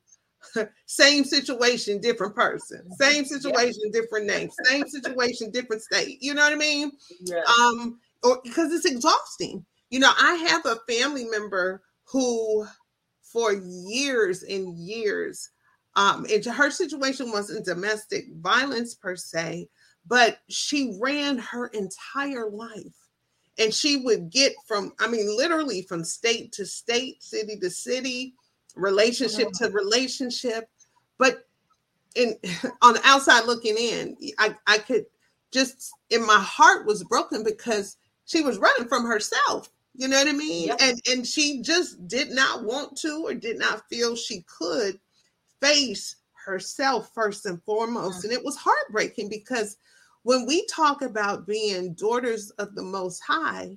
same 0.87 1.25
situation, 1.25 2.01
different 2.01 2.35
person, 2.35 2.83
same 2.99 3.25
situation, 3.25 3.83
yeah. 3.87 4.01
different 4.01 4.27
name, 4.27 4.51
same 4.65 4.87
situation, 4.87 5.51
different 5.51 5.83
state. 5.83 6.19
You 6.21 6.35
know 6.35 6.43
what 6.43 6.53
I 6.53 6.57
mean? 6.57 6.93
Yeah. 7.21 7.43
Um, 7.61 7.99
or 8.23 8.41
because 8.43 8.73
it's 8.73 8.85
exhausting. 8.85 9.65
You 9.91 10.01
know, 10.01 10.13
I 10.19 10.35
have 10.35 10.67
a 10.67 10.81
family 10.93 11.25
member 11.25 11.83
who, 12.05 12.67
for 13.23 13.53
years 13.53 14.43
and 14.43 14.77
years, 14.77 15.51
um, 15.99 16.25
and 16.33 16.45
her 16.45 16.71
situation 16.71 17.33
wasn't 17.33 17.65
domestic 17.65 18.27
violence 18.37 18.95
per 18.95 19.17
se, 19.17 19.69
but 20.07 20.39
she 20.49 20.97
ran 21.01 21.39
her 21.39 21.67
entire 21.67 22.49
life. 22.49 22.95
And 23.59 23.75
she 23.75 23.97
would 23.97 24.31
get 24.31 24.53
from, 24.65 24.93
I 25.01 25.09
mean, 25.09 25.27
literally 25.37 25.83
from 25.83 26.05
state 26.05 26.53
to 26.53 26.65
state, 26.65 27.21
city 27.25 27.59
to 27.59 27.69
city, 27.69 28.35
relationship 28.77 29.51
to 29.55 29.71
relationship. 29.71 30.71
But 31.19 31.49
in 32.15 32.37
on 32.83 32.95
the 32.95 33.01
outside 33.03 33.47
looking 33.47 33.77
in, 33.77 34.17
I, 34.39 34.55
I 34.69 34.79
could 34.79 35.07
just 35.51 35.91
in 36.11 36.25
my 36.25 36.39
heart 36.39 36.87
was 36.87 37.03
broken 37.03 37.43
because 37.43 37.97
she 38.25 38.41
was 38.43 38.59
running 38.59 38.87
from 38.87 39.05
herself. 39.05 39.69
You 39.97 40.07
know 40.07 40.19
what 40.19 40.29
I 40.29 40.33
mean? 40.33 40.69
Yep. 40.69 40.79
And 40.81 41.01
and 41.11 41.27
she 41.27 41.61
just 41.61 42.07
did 42.07 42.31
not 42.31 42.63
want 42.63 42.97
to 42.99 43.25
or 43.27 43.35
did 43.35 43.59
not 43.59 43.89
feel 43.89 44.15
she 44.15 44.45
could 44.47 45.01
face 45.61 46.17
herself 46.45 47.11
first 47.15 47.47
and 47.47 47.63
foremost. 47.63 48.25
And 48.25 48.33
it 48.33 48.45
was 48.45 48.57
heartbreaking 48.57 49.29
because 49.29 49.77
when 50.23 50.47
we 50.47 50.67
talk 50.67 51.03
about 51.03 51.47
being 51.47 51.95
daughters 51.95 52.51
of 52.53 52.75
the 52.75 52.83
most 52.83 53.21
high, 53.21 53.77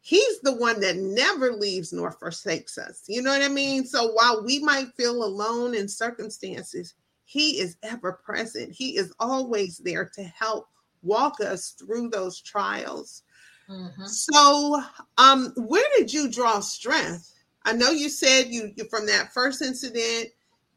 he's 0.00 0.40
the 0.40 0.54
one 0.54 0.80
that 0.80 0.96
never 0.96 1.52
leaves 1.52 1.92
nor 1.92 2.10
forsakes 2.10 2.76
us. 2.76 3.04
You 3.06 3.22
know 3.22 3.30
what 3.30 3.42
I 3.42 3.48
mean? 3.48 3.84
So 3.84 4.12
while 4.12 4.44
we 4.44 4.58
might 4.58 4.94
feel 4.96 5.24
alone 5.24 5.74
in 5.74 5.88
circumstances, 5.88 6.94
he 7.24 7.60
is 7.60 7.76
ever 7.82 8.12
present. 8.12 8.72
He 8.72 8.96
is 8.96 9.12
always 9.18 9.78
there 9.78 10.10
to 10.14 10.22
help 10.22 10.68
walk 11.02 11.40
us 11.40 11.70
through 11.70 12.10
those 12.10 12.40
trials. 12.40 13.22
Mm-hmm. 13.70 14.04
So, 14.04 14.82
um, 15.18 15.52
where 15.56 15.86
did 15.96 16.12
you 16.12 16.30
draw 16.30 16.60
strength? 16.60 17.32
I 17.64 17.72
know 17.72 17.90
you 17.90 18.08
said 18.08 18.48
you, 18.48 18.72
you 18.76 18.84
from 18.84 19.06
that 19.06 19.32
first 19.32 19.62
incident, 19.62 20.28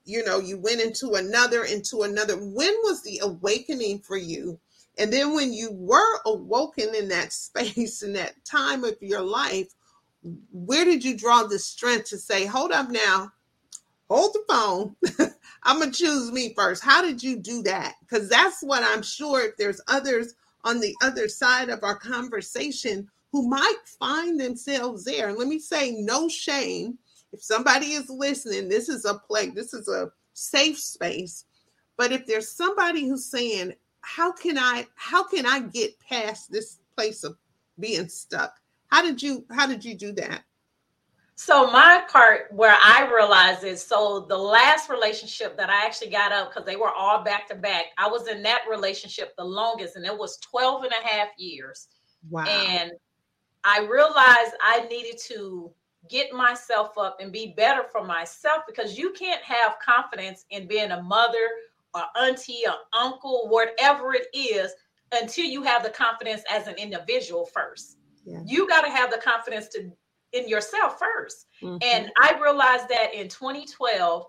you 0.06 0.24
know, 0.24 0.40
you 0.40 0.58
went 0.58 0.82
into 0.82 1.14
another, 1.14 1.64
into 1.64 2.04
another. 2.04 2.36
When 2.36 2.74
was 2.84 3.04
the 3.04 3.20
awakening 3.24 4.00
for 4.00 4.18
you 4.18 4.60
and 4.98 5.12
then 5.12 5.34
when 5.34 5.54
you 5.54 5.72
were 5.72 6.20
awoken 6.26 6.96
in 6.96 7.10
that 7.10 7.34
space, 7.34 8.02
in 8.02 8.14
that 8.14 8.44
time 8.46 8.84
of 8.84 8.96
your 9.02 9.22
life, 9.22 9.74
where 10.52 10.86
did 10.86 11.04
you 11.04 11.16
draw 11.16 11.44
the 11.44 11.60
strength 11.60 12.10
to 12.10 12.18
say, 12.18 12.46
hold 12.46 12.72
up 12.72 12.90
now, 12.90 13.32
hold 14.10 14.34
the 14.34 14.44
phone. 14.50 14.96
I'm 15.64 15.82
to 15.82 15.92
choose 15.92 16.32
me 16.32 16.54
first. 16.56 16.84
How 16.84 17.02
did 17.02 17.22
you 17.22 17.38
do 17.38 17.62
that? 17.64 17.96
Because 18.02 18.30
that's 18.30 18.62
what 18.62 18.84
I'm 18.84 19.02
sure 19.02 19.42
if 19.42 19.58
there's 19.58 19.82
others 19.88 20.34
on 20.64 20.80
the 20.80 20.96
other 21.02 21.28
side 21.28 21.70
of 21.70 21.84
our 21.84 21.96
conversation 21.96 23.08
who 23.32 23.48
might 23.48 23.78
find 24.00 24.40
themselves 24.40 25.04
there. 25.04 25.30
And 25.30 25.38
let 25.38 25.48
me 25.48 25.60
say, 25.60 25.92
no 25.92 26.28
shame. 26.28 26.98
If 27.36 27.44
somebody 27.44 27.88
is 27.88 28.10
listening, 28.10 28.70
this 28.70 28.88
is 28.88 29.04
a 29.04 29.16
place, 29.16 29.52
this 29.54 29.74
is 29.74 29.90
a 29.90 30.10
safe 30.32 30.80
space. 30.80 31.44
But 31.98 32.14
if 32.14 32.26
there's 32.26 32.50
somebody 32.50 33.06
who's 33.06 33.26
saying, 33.26 33.74
how 34.00 34.32
can 34.32 34.58
I 34.58 34.88
how 34.96 35.28
can 35.28 35.46
I 35.46 35.60
get 35.60 36.00
past 36.00 36.50
this 36.50 36.80
place 36.96 37.26
of 37.26 37.36
being 37.78 38.08
stuck? 38.08 38.56
How 38.88 39.02
did 39.02 39.22
you 39.22 39.46
how 39.52 39.68
did 39.68 39.84
you 39.84 39.96
do 39.96 40.14
that? 40.14 40.44
So 41.36 41.70
my 41.70 42.06
part 42.10 42.54
where 42.54 42.78
I 42.82 43.12
realized 43.14 43.66
is 43.66 43.84
so 43.84 44.26
the 44.30 44.38
last 44.38 44.90
relationship 44.90 45.58
that 45.58 45.70
I 45.70 45.86
actually 45.86 46.12
got 46.12 46.32
up 46.32 46.54
because 46.54 46.66
they 46.66 46.78
were 46.78 46.92
all 46.92 47.22
back 47.22 47.50
to 47.50 47.56
back. 47.56 47.88
I 47.98 48.08
was 48.08 48.30
in 48.30 48.44
that 48.44 48.62
relationship 48.72 49.36
the 49.36 49.44
longest 49.44 49.98
and 49.98 50.06
it 50.06 50.18
was 50.18 50.38
12 50.38 50.84
and 50.84 50.94
a 50.94 51.06
half 51.06 51.28
years. 51.38 51.90
Wow. 52.30 52.46
And 52.46 52.94
I 53.66 53.80
realized 53.80 54.54
I 54.62 54.88
needed 54.90 55.20
to 55.28 55.74
get 56.10 56.34
myself 56.34 56.98
up 56.98 57.18
and 57.20 57.32
be 57.32 57.54
better 57.56 57.84
for 57.92 58.04
myself 58.04 58.64
because 58.68 58.98
you 58.98 59.12
can't 59.12 59.42
have 59.42 59.78
confidence 59.80 60.46
in 60.50 60.68
being 60.68 60.92
a 60.92 61.02
mother 61.02 61.50
or 61.94 62.04
auntie 62.22 62.64
or 62.68 62.76
uncle, 63.00 63.48
whatever 63.50 64.14
it 64.14 64.28
is, 64.34 64.72
until 65.12 65.46
you 65.46 65.64
have 65.64 65.84
the 65.84 65.90
confidence 65.90 66.44
as 66.50 66.68
an 66.68 66.76
individual 66.76 67.46
first. 67.46 67.98
Yeah. 68.26 68.40
You 68.46 68.68
got 68.68 68.82
to 68.82 68.90
have 68.90 69.12
the 69.12 69.18
confidence 69.18 69.68
to 69.70 69.92
in 70.34 70.50
yourself 70.50 71.00
1st 71.00 71.46
mm-hmm. 71.64 71.78
And 71.82 72.12
I 72.22 72.38
realized 72.42 72.90
that 72.90 73.14
in 73.14 73.30
2012, 73.30 74.26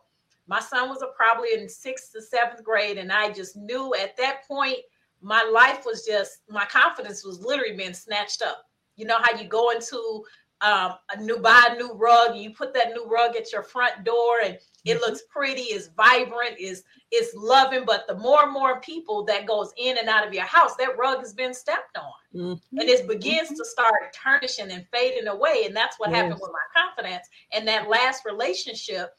my 0.46 0.60
son 0.60 0.88
was 0.88 1.02
a, 1.02 1.06
probably 1.16 1.48
in 1.54 1.68
sixth 1.68 2.12
to 2.12 2.22
seventh 2.22 2.62
grade, 2.62 2.98
and 2.98 3.10
I 3.10 3.32
just 3.32 3.56
knew 3.56 3.94
at 3.94 4.16
that 4.16 4.46
point 4.46 4.78
my 5.20 5.42
life 5.42 5.84
was 5.84 6.04
just 6.04 6.42
my 6.48 6.64
confidence 6.66 7.24
was 7.24 7.40
literally 7.40 7.76
being 7.76 7.94
snatched 7.94 8.42
up. 8.42 8.64
You 8.94 9.06
know 9.06 9.18
how 9.20 9.36
you 9.36 9.48
go 9.48 9.70
into 9.70 10.22
um, 10.62 10.94
a 11.14 11.20
new 11.20 11.38
buy 11.38 11.68
a 11.70 11.76
new 11.76 11.92
rug 11.92 12.34
you 12.36 12.50
put 12.50 12.72
that 12.72 12.92
new 12.92 13.06
rug 13.06 13.36
at 13.36 13.52
your 13.52 13.62
front 13.62 14.04
door 14.04 14.40
and 14.42 14.54
it 14.84 14.94
mm-hmm. 14.94 15.00
looks 15.00 15.22
pretty 15.28 15.62
is 15.62 15.90
vibrant 15.96 16.58
is 16.58 16.82
is 17.12 17.32
loving 17.36 17.84
but 17.84 18.06
the 18.08 18.14
more 18.16 18.44
and 18.44 18.52
more 18.52 18.80
people 18.80 19.22
that 19.24 19.46
goes 19.46 19.72
in 19.76 19.98
and 19.98 20.08
out 20.08 20.26
of 20.26 20.32
your 20.32 20.44
house 20.44 20.74
that 20.76 20.96
rug 20.96 21.18
has 21.18 21.34
been 21.34 21.52
stepped 21.52 21.98
on 21.98 22.12
mm-hmm. 22.34 22.78
and 22.78 22.88
it 22.88 23.06
begins 23.06 23.48
mm-hmm. 23.48 23.56
to 23.56 23.64
start 23.64 24.12
tarnishing 24.14 24.70
and 24.70 24.86
fading 24.92 25.26
away 25.26 25.64
and 25.66 25.76
that's 25.76 25.98
what 25.98 26.10
yes. 26.10 26.16
happened 26.22 26.40
with 26.40 26.52
my 26.52 26.82
confidence 26.82 27.28
and 27.52 27.68
that 27.68 27.88
last 27.90 28.24
relationship 28.24 29.14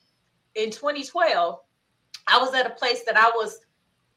in 0.56 0.72
2012 0.72 1.60
i 2.27 2.39
was 2.39 2.53
at 2.56 2.65
a 2.65 2.72
place 2.72 3.03
that 3.06 3.15
i 3.15 3.29
was 3.36 3.60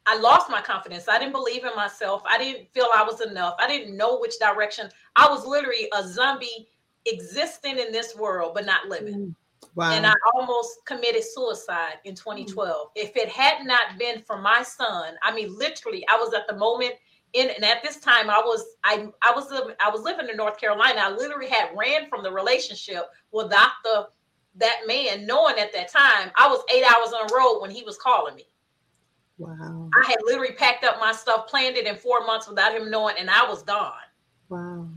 I 0.06 0.18
lost 0.18 0.50
my 0.50 0.62
confidence. 0.62 1.08
I 1.08 1.18
didn't 1.18 1.32
believe 1.32 1.62
in 1.64 1.76
myself. 1.76 2.22
I 2.26 2.38
didn't 2.38 2.72
feel 2.72 2.88
I 2.94 3.04
was 3.04 3.20
enough. 3.20 3.54
I 3.58 3.68
didn't 3.68 3.96
know 3.96 4.18
which 4.18 4.38
direction. 4.40 4.88
I 5.14 5.28
was 5.28 5.46
literally 5.46 5.88
a 5.94 6.08
zombie 6.08 6.68
existing 7.07 7.78
in 7.78 7.92
this 7.92 8.16
world 8.16 8.52
but 8.54 8.66
not 8.66 8.88
living. 8.88 9.14
Mm, 9.14 9.35
wow. 9.75 9.92
And 9.92 10.07
I 10.07 10.14
almost 10.35 10.85
committed 10.85 11.25
suicide 11.25 11.95
in 12.04 12.14
2012. 12.14 12.88
Mm. 12.88 12.90
If 12.95 13.16
it 13.16 13.28
had 13.28 13.64
not 13.64 13.99
been 13.99 14.23
for 14.23 14.38
my 14.38 14.62
son, 14.62 15.14
I 15.23 15.35
mean, 15.35 15.57
literally, 15.57 16.07
I 16.09 16.16
was 16.16 16.35
at 16.35 16.47
the 16.47 16.57
moment 16.57 16.95
in, 17.33 17.49
and 17.50 17.64
at 17.64 17.83
this 17.83 17.99
time, 17.99 18.28
I 18.28 18.38
was 18.38 18.64
I 18.85 19.09
I 19.23 19.33
was 19.33 19.52
I 19.80 19.90
was 19.90 20.02
living 20.02 20.28
in 20.28 20.37
North 20.37 20.59
Carolina. 20.59 21.00
I 21.00 21.11
literally 21.11 21.49
had 21.49 21.71
ran 21.76 22.09
from 22.09 22.23
the 22.23 22.33
relationship 22.33 23.04
without 23.33 23.71
the 23.85 24.09
that 24.57 24.80
man 24.87 25.26
knowing 25.26 25.59
at 25.59 25.73
that 25.73 25.88
time 25.92 26.33
I 26.37 26.49
was 26.49 26.61
eight 26.75 26.83
hours 26.83 27.12
on 27.12 27.28
the 27.28 27.35
road 27.35 27.61
when 27.61 27.71
he 27.71 27.85
was 27.85 27.97
calling 27.97 28.35
me. 28.35 28.47
Wow. 29.38 29.88
I 29.99 30.07
had 30.07 30.19
literally 30.25 30.52
packed 30.52 30.85
up 30.85 31.00
my 31.00 31.12
stuff, 31.12 31.47
planned 31.47 31.76
it 31.76 31.87
in 31.87 31.97
four 31.97 32.26
months 32.26 32.49
without 32.49 32.75
him 32.75 32.90
knowing, 32.90 33.14
and 33.19 33.30
I 33.30 33.49
was 33.49 33.62
gone. 33.62 33.92
Wow. 34.49 34.88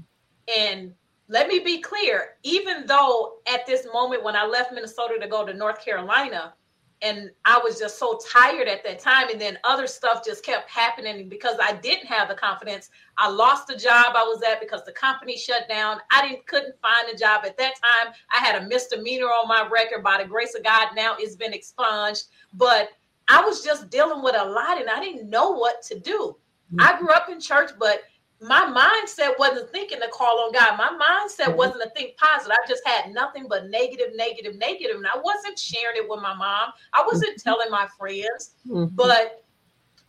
And 0.53 0.93
let 1.27 1.47
me 1.47 1.59
be 1.59 1.79
clear 1.79 2.35
even 2.43 2.85
though 2.85 3.35
at 3.47 3.65
this 3.65 3.87
moment 3.93 4.23
when 4.23 4.35
i 4.35 4.45
left 4.45 4.73
minnesota 4.73 5.15
to 5.19 5.27
go 5.27 5.45
to 5.45 5.53
north 5.53 5.83
carolina 5.83 6.53
and 7.01 7.29
i 7.45 7.59
was 7.63 7.79
just 7.79 7.97
so 7.97 8.19
tired 8.29 8.67
at 8.67 8.83
that 8.83 8.99
time 8.99 9.29
and 9.29 9.39
then 9.39 9.57
other 9.63 9.87
stuff 9.87 10.23
just 10.25 10.43
kept 10.43 10.69
happening 10.69 11.29
because 11.29 11.55
i 11.61 11.73
didn't 11.73 12.05
have 12.05 12.27
the 12.27 12.35
confidence 12.35 12.89
i 13.17 13.29
lost 13.29 13.67
the 13.67 13.75
job 13.75 14.15
i 14.15 14.23
was 14.23 14.41
at 14.43 14.59
because 14.59 14.83
the 14.85 14.91
company 14.91 15.37
shut 15.37 15.67
down. 15.69 15.99
I 16.11 16.27
didn't 16.27 16.45
couldn't 16.47 16.75
find 16.81 17.07
a 17.13 17.17
job 17.17 17.43
at 17.45 17.57
that 17.57 17.73
time. 17.75 18.13
I 18.33 18.43
had 18.43 18.61
a 18.61 18.67
misdemeanor 18.67 19.27
on 19.27 19.47
my 19.47 19.67
record. 19.71 20.03
By 20.03 20.21
the 20.21 20.27
grace 20.27 20.55
of 20.55 20.63
god 20.63 20.89
now 20.95 21.15
it's 21.19 21.35
been 21.35 21.53
expunged. 21.53 22.25
But 22.53 22.89
i 23.29 23.41
was 23.41 23.63
just 23.63 23.89
dealing 23.89 24.21
with 24.23 24.35
a 24.37 24.43
lot 24.43 24.79
and 24.79 24.89
i 24.89 24.99
didn't 24.99 25.29
know 25.29 25.51
what 25.51 25.81
to 25.83 25.99
do. 25.99 26.35
Mm-hmm. 26.73 26.81
i 26.81 26.99
grew 26.99 27.11
up 27.11 27.29
in 27.29 27.39
church 27.39 27.71
but 27.77 28.01
my 28.43 28.61
mindset 28.61 29.39
wasn't 29.39 29.69
thinking 29.69 29.99
to 30.01 30.07
call 30.09 30.39
on 30.41 30.51
God. 30.51 30.77
My 30.77 30.89
mindset 30.89 31.47
mm-hmm. 31.47 31.57
wasn't 31.57 31.81
to 31.83 31.89
think 31.91 32.17
positive. 32.17 32.51
I 32.51 32.67
just 32.67 32.85
had 32.85 33.13
nothing 33.13 33.45
but 33.47 33.69
negative, 33.69 34.09
negative, 34.15 34.57
negative. 34.57 34.97
And 34.97 35.07
I 35.07 35.17
wasn't 35.17 35.57
sharing 35.57 35.97
it 35.97 36.09
with 36.09 36.21
my 36.21 36.33
mom. 36.33 36.71
I 36.93 37.03
wasn't 37.05 37.37
mm-hmm. 37.37 37.49
telling 37.49 37.71
my 37.71 37.87
friends, 37.97 38.55
mm-hmm. 38.67 38.93
but 38.95 39.45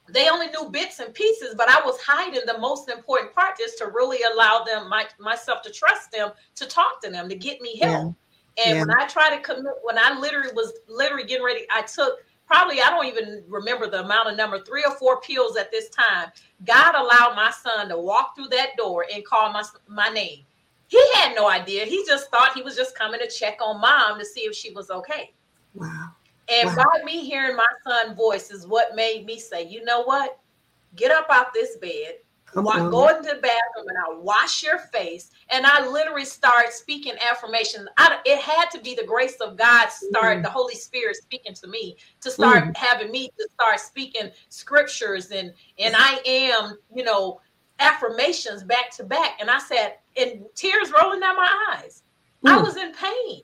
they 0.08 0.28
only 0.28 0.48
knew 0.48 0.68
bits 0.70 0.98
and 0.98 1.14
pieces. 1.14 1.54
But 1.56 1.68
I 1.68 1.80
was 1.84 2.00
hiding 2.00 2.42
the 2.44 2.58
most 2.58 2.90
important 2.90 3.32
part 3.34 3.56
just 3.56 3.78
to 3.78 3.86
really 3.86 4.18
allow 4.34 4.64
them, 4.64 4.88
my, 4.88 5.06
myself 5.20 5.62
to 5.62 5.70
trust 5.70 6.10
them, 6.10 6.32
to 6.56 6.66
talk 6.66 7.00
to 7.02 7.10
them, 7.10 7.28
to 7.28 7.36
get 7.36 7.60
me 7.60 7.78
help. 7.78 8.16
Yeah. 8.56 8.66
And 8.66 8.76
yeah. 8.76 8.84
when 8.84 8.98
I 8.98 9.06
tried 9.06 9.36
to 9.36 9.42
commit, 9.42 9.74
when 9.82 9.98
I 9.98 10.18
literally 10.18 10.52
was 10.54 10.72
literally 10.88 11.24
getting 11.24 11.44
ready, 11.44 11.66
I 11.72 11.82
took 11.82 12.18
probably 12.46 12.80
I 12.80 12.90
don't 12.90 13.06
even 13.06 13.42
remember 13.48 13.88
the 13.88 14.04
amount 14.04 14.30
of 14.30 14.36
number, 14.36 14.62
three 14.62 14.84
or 14.86 14.94
four 14.96 15.20
pills 15.20 15.56
at 15.56 15.70
this 15.70 15.88
time. 15.90 16.30
God 16.64 16.94
allowed 16.94 17.36
my 17.36 17.50
son 17.50 17.88
to 17.88 17.98
walk 17.98 18.34
through 18.36 18.48
that 18.48 18.70
door 18.76 19.06
and 19.12 19.24
call 19.24 19.52
my 19.52 19.64
my 19.88 20.08
name. 20.08 20.44
He 20.88 21.02
had 21.14 21.34
no 21.34 21.48
idea. 21.48 21.84
He 21.86 22.04
just 22.06 22.30
thought 22.30 22.54
he 22.54 22.62
was 22.62 22.76
just 22.76 22.96
coming 22.96 23.20
to 23.20 23.28
check 23.28 23.58
on 23.62 23.80
mom 23.80 24.18
to 24.18 24.24
see 24.24 24.42
if 24.42 24.54
she 24.54 24.72
was 24.72 24.90
okay. 24.90 25.32
Wow. 25.74 26.10
And 26.48 26.68
wow. 26.68 26.84
by 26.92 27.02
me 27.04 27.24
hearing 27.24 27.56
my 27.56 27.66
son's 27.86 28.16
voice 28.16 28.50
is 28.50 28.66
what 28.66 28.94
made 28.94 29.24
me 29.24 29.38
say, 29.38 29.66
you 29.66 29.82
know 29.84 30.02
what? 30.02 30.38
Get 30.94 31.10
up 31.10 31.26
out 31.30 31.54
this 31.54 31.76
bed 31.76 32.18
On. 32.56 32.90
Go 32.90 33.08
into 33.08 33.22
the 33.22 33.40
bathroom 33.40 33.88
and 33.88 33.98
I 33.98 34.16
wash 34.18 34.62
your 34.62 34.78
face. 34.78 35.30
And 35.50 35.66
I 35.66 35.86
literally 35.86 36.24
start 36.24 36.72
speaking 36.72 37.14
affirmations. 37.30 37.88
I, 37.96 38.18
it 38.24 38.40
had 38.40 38.70
to 38.70 38.80
be 38.80 38.94
the 38.94 39.04
grace 39.04 39.36
of 39.40 39.56
God 39.56 39.88
start, 39.88 40.38
mm. 40.38 40.42
the 40.42 40.50
Holy 40.50 40.74
Spirit 40.74 41.16
speaking 41.16 41.54
to 41.54 41.66
me 41.66 41.96
to 42.20 42.30
start 42.30 42.64
mm. 42.64 42.76
having 42.76 43.10
me 43.10 43.28
to 43.38 43.48
start 43.52 43.80
speaking 43.80 44.30
scriptures 44.48 45.30
and 45.30 45.52
and 45.78 45.94
I 45.96 46.20
am, 46.24 46.78
you 46.94 47.04
know, 47.04 47.40
affirmations 47.78 48.62
back 48.62 48.90
to 48.96 49.04
back. 49.04 49.38
And 49.40 49.50
I 49.50 49.58
said, 49.58 49.94
and 50.16 50.44
tears 50.54 50.92
rolling 50.92 51.20
down 51.20 51.36
my 51.36 51.76
eyes. 51.76 52.02
Mm. 52.44 52.50
I 52.50 52.62
was 52.62 52.76
in 52.76 52.92
pain. 52.92 53.42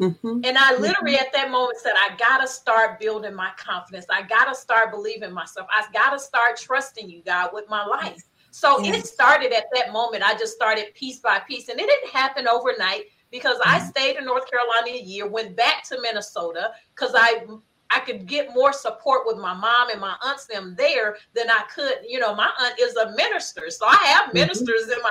Mm-hmm. 0.00 0.40
And 0.44 0.56
I 0.56 0.76
literally 0.76 1.12
mm-hmm. 1.12 1.26
at 1.26 1.32
that 1.34 1.50
moment 1.50 1.78
said, 1.78 1.92
I 1.94 2.16
gotta 2.16 2.48
start 2.48 2.98
building 2.98 3.34
my 3.34 3.50
confidence. 3.58 4.06
I 4.08 4.22
gotta 4.22 4.54
start 4.54 4.90
believing 4.90 5.32
myself. 5.32 5.66
I 5.70 5.84
gotta 5.92 6.18
start 6.18 6.56
trusting 6.58 7.10
you, 7.10 7.22
God, 7.22 7.50
with 7.52 7.68
my 7.68 7.84
life. 7.84 8.22
So 8.50 8.80
yes. 8.80 8.96
it 8.96 9.06
started 9.06 9.52
at 9.52 9.66
that 9.74 9.92
moment. 9.92 10.22
I 10.22 10.34
just 10.34 10.54
started 10.54 10.94
piece 10.94 11.20
by 11.20 11.40
piece, 11.40 11.68
and 11.68 11.78
it 11.78 11.86
didn't 11.86 12.10
happen 12.10 12.48
overnight 12.48 13.04
because 13.30 13.58
mm-hmm. 13.58 13.76
I 13.76 13.78
stayed 13.78 14.16
in 14.16 14.24
North 14.24 14.50
Carolina 14.50 14.96
a 14.96 15.02
year, 15.02 15.28
went 15.28 15.56
back 15.56 15.84
to 15.88 16.00
Minnesota 16.00 16.72
because 16.94 17.12
I 17.14 17.44
I 17.92 18.00
could 18.00 18.26
get 18.26 18.54
more 18.54 18.72
support 18.72 19.26
with 19.26 19.36
my 19.36 19.52
mom 19.52 19.90
and 19.90 20.00
my 20.00 20.14
aunts 20.22 20.46
them 20.46 20.74
there 20.78 21.16
than 21.34 21.50
I 21.50 21.64
could. 21.74 21.98
You 22.06 22.20
know, 22.20 22.34
my 22.34 22.48
aunt 22.60 22.78
is 22.78 22.94
a 22.96 23.10
minister, 23.16 23.68
so 23.68 23.86
I 23.86 23.96
have 23.96 24.26
mm-hmm. 24.26 24.38
ministers 24.38 24.82
mm-hmm. 24.82 24.92
in 24.92 24.98
my 25.02 25.10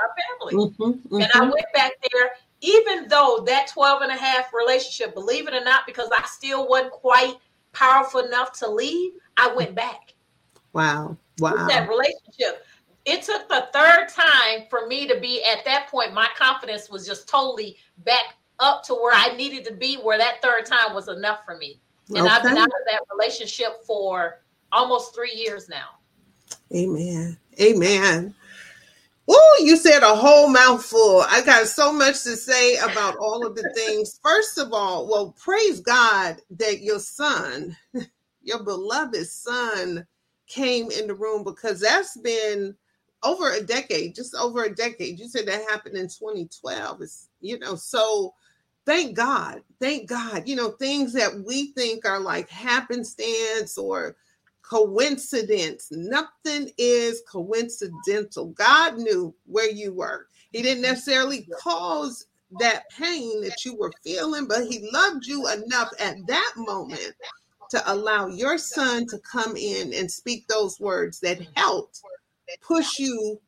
family. 0.50 0.68
Mm-hmm. 0.68 1.14
And 1.16 1.24
I 1.24 1.40
mm-hmm. 1.40 1.50
went 1.50 1.66
back 1.74 1.92
there, 2.10 2.30
even 2.62 3.08
though 3.08 3.44
that 3.46 3.68
12 3.68 4.02
and 4.02 4.12
a 4.12 4.16
half 4.16 4.54
relationship, 4.54 5.14
believe 5.14 5.46
it 5.46 5.54
or 5.54 5.62
not, 5.62 5.82
because 5.86 6.08
I 6.16 6.24
still 6.26 6.68
wasn't 6.68 6.92
quite 6.92 7.34
powerful 7.72 8.20
enough 8.20 8.52
to 8.60 8.70
leave, 8.70 9.12
I 9.36 9.52
went 9.54 9.74
back. 9.74 10.14
Wow. 10.72 11.16
Wow. 11.38 11.66
that 11.68 11.88
relationship 11.88 12.64
it 13.10 13.22
took 13.22 13.48
the 13.48 13.66
third 13.72 14.08
time 14.08 14.66
for 14.70 14.86
me 14.86 15.08
to 15.08 15.18
be 15.18 15.42
at 15.42 15.64
that 15.64 15.88
point 15.88 16.14
my 16.14 16.28
confidence 16.36 16.88
was 16.88 17.06
just 17.06 17.28
totally 17.28 17.76
back 18.04 18.36
up 18.60 18.82
to 18.84 18.94
where 18.94 19.14
i 19.14 19.34
needed 19.36 19.64
to 19.64 19.74
be 19.74 19.96
where 19.96 20.18
that 20.18 20.40
third 20.42 20.64
time 20.64 20.94
was 20.94 21.08
enough 21.08 21.40
for 21.44 21.56
me 21.56 21.80
and 22.10 22.18
okay. 22.18 22.28
i've 22.28 22.42
been 22.42 22.56
out 22.56 22.66
of 22.66 22.86
that 22.86 23.00
relationship 23.12 23.84
for 23.84 24.42
almost 24.72 25.14
three 25.14 25.34
years 25.34 25.68
now 25.68 25.88
amen 26.74 27.36
amen 27.60 28.34
Oh, 29.32 29.62
you 29.64 29.76
said 29.76 30.02
a 30.02 30.16
whole 30.16 30.48
mouthful. 30.48 31.22
I 31.28 31.42
got 31.42 31.68
so 31.68 31.92
much 31.92 32.24
to 32.24 32.34
say 32.36 32.78
about 32.78 33.16
all 33.18 33.46
of 33.46 33.54
the 33.54 33.72
things. 33.76 34.18
First 34.20 34.58
of 34.58 34.72
all, 34.72 35.06
well, 35.06 35.36
praise 35.38 35.78
God 35.78 36.38
that 36.58 36.80
your 36.80 36.98
son, 36.98 37.76
your 38.42 38.64
beloved 38.64 39.24
son, 39.28 40.04
came 40.48 40.90
in 40.90 41.06
the 41.06 41.14
room 41.14 41.44
because 41.44 41.78
that's 41.78 42.16
been 42.16 42.74
over 43.22 43.52
a 43.52 43.62
decade, 43.62 44.14
just 44.14 44.34
over 44.34 44.64
a 44.64 44.74
decade. 44.74 45.18
You 45.18 45.28
said 45.28 45.46
that 45.46 45.68
happened 45.68 45.96
in 45.96 46.08
2012. 46.08 47.02
It's, 47.02 47.28
you 47.40 47.58
know, 47.58 47.74
so 47.74 48.34
thank 48.86 49.16
God, 49.16 49.62
thank 49.80 50.08
God, 50.08 50.48
you 50.48 50.56
know, 50.56 50.70
things 50.70 51.12
that 51.12 51.44
we 51.46 51.72
think 51.72 52.06
are 52.06 52.20
like 52.20 52.48
happenstance 52.48 53.76
or 53.76 54.16
coincidence. 54.62 55.88
Nothing 55.90 56.70
is 56.78 57.22
coincidental. 57.28 58.46
God 58.46 58.98
knew 58.98 59.34
where 59.46 59.70
you 59.70 59.92
were. 59.92 60.26
He 60.52 60.62
didn't 60.62 60.82
necessarily 60.82 61.46
cause 61.60 62.26
that 62.58 62.84
pain 62.90 63.42
that 63.42 63.64
you 63.64 63.76
were 63.76 63.92
feeling, 64.02 64.48
but 64.48 64.66
he 64.66 64.88
loved 64.92 65.26
you 65.26 65.48
enough 65.48 65.90
at 66.00 66.16
that 66.26 66.52
moment 66.56 67.14
to 67.70 67.92
allow 67.92 68.26
your 68.26 68.58
son 68.58 69.06
to 69.06 69.18
come 69.18 69.56
in 69.56 69.92
and 69.94 70.10
speak 70.10 70.46
those 70.48 70.80
words 70.80 71.20
that 71.20 71.40
helped 71.54 72.02
push 72.70 72.98
you 72.98 73.40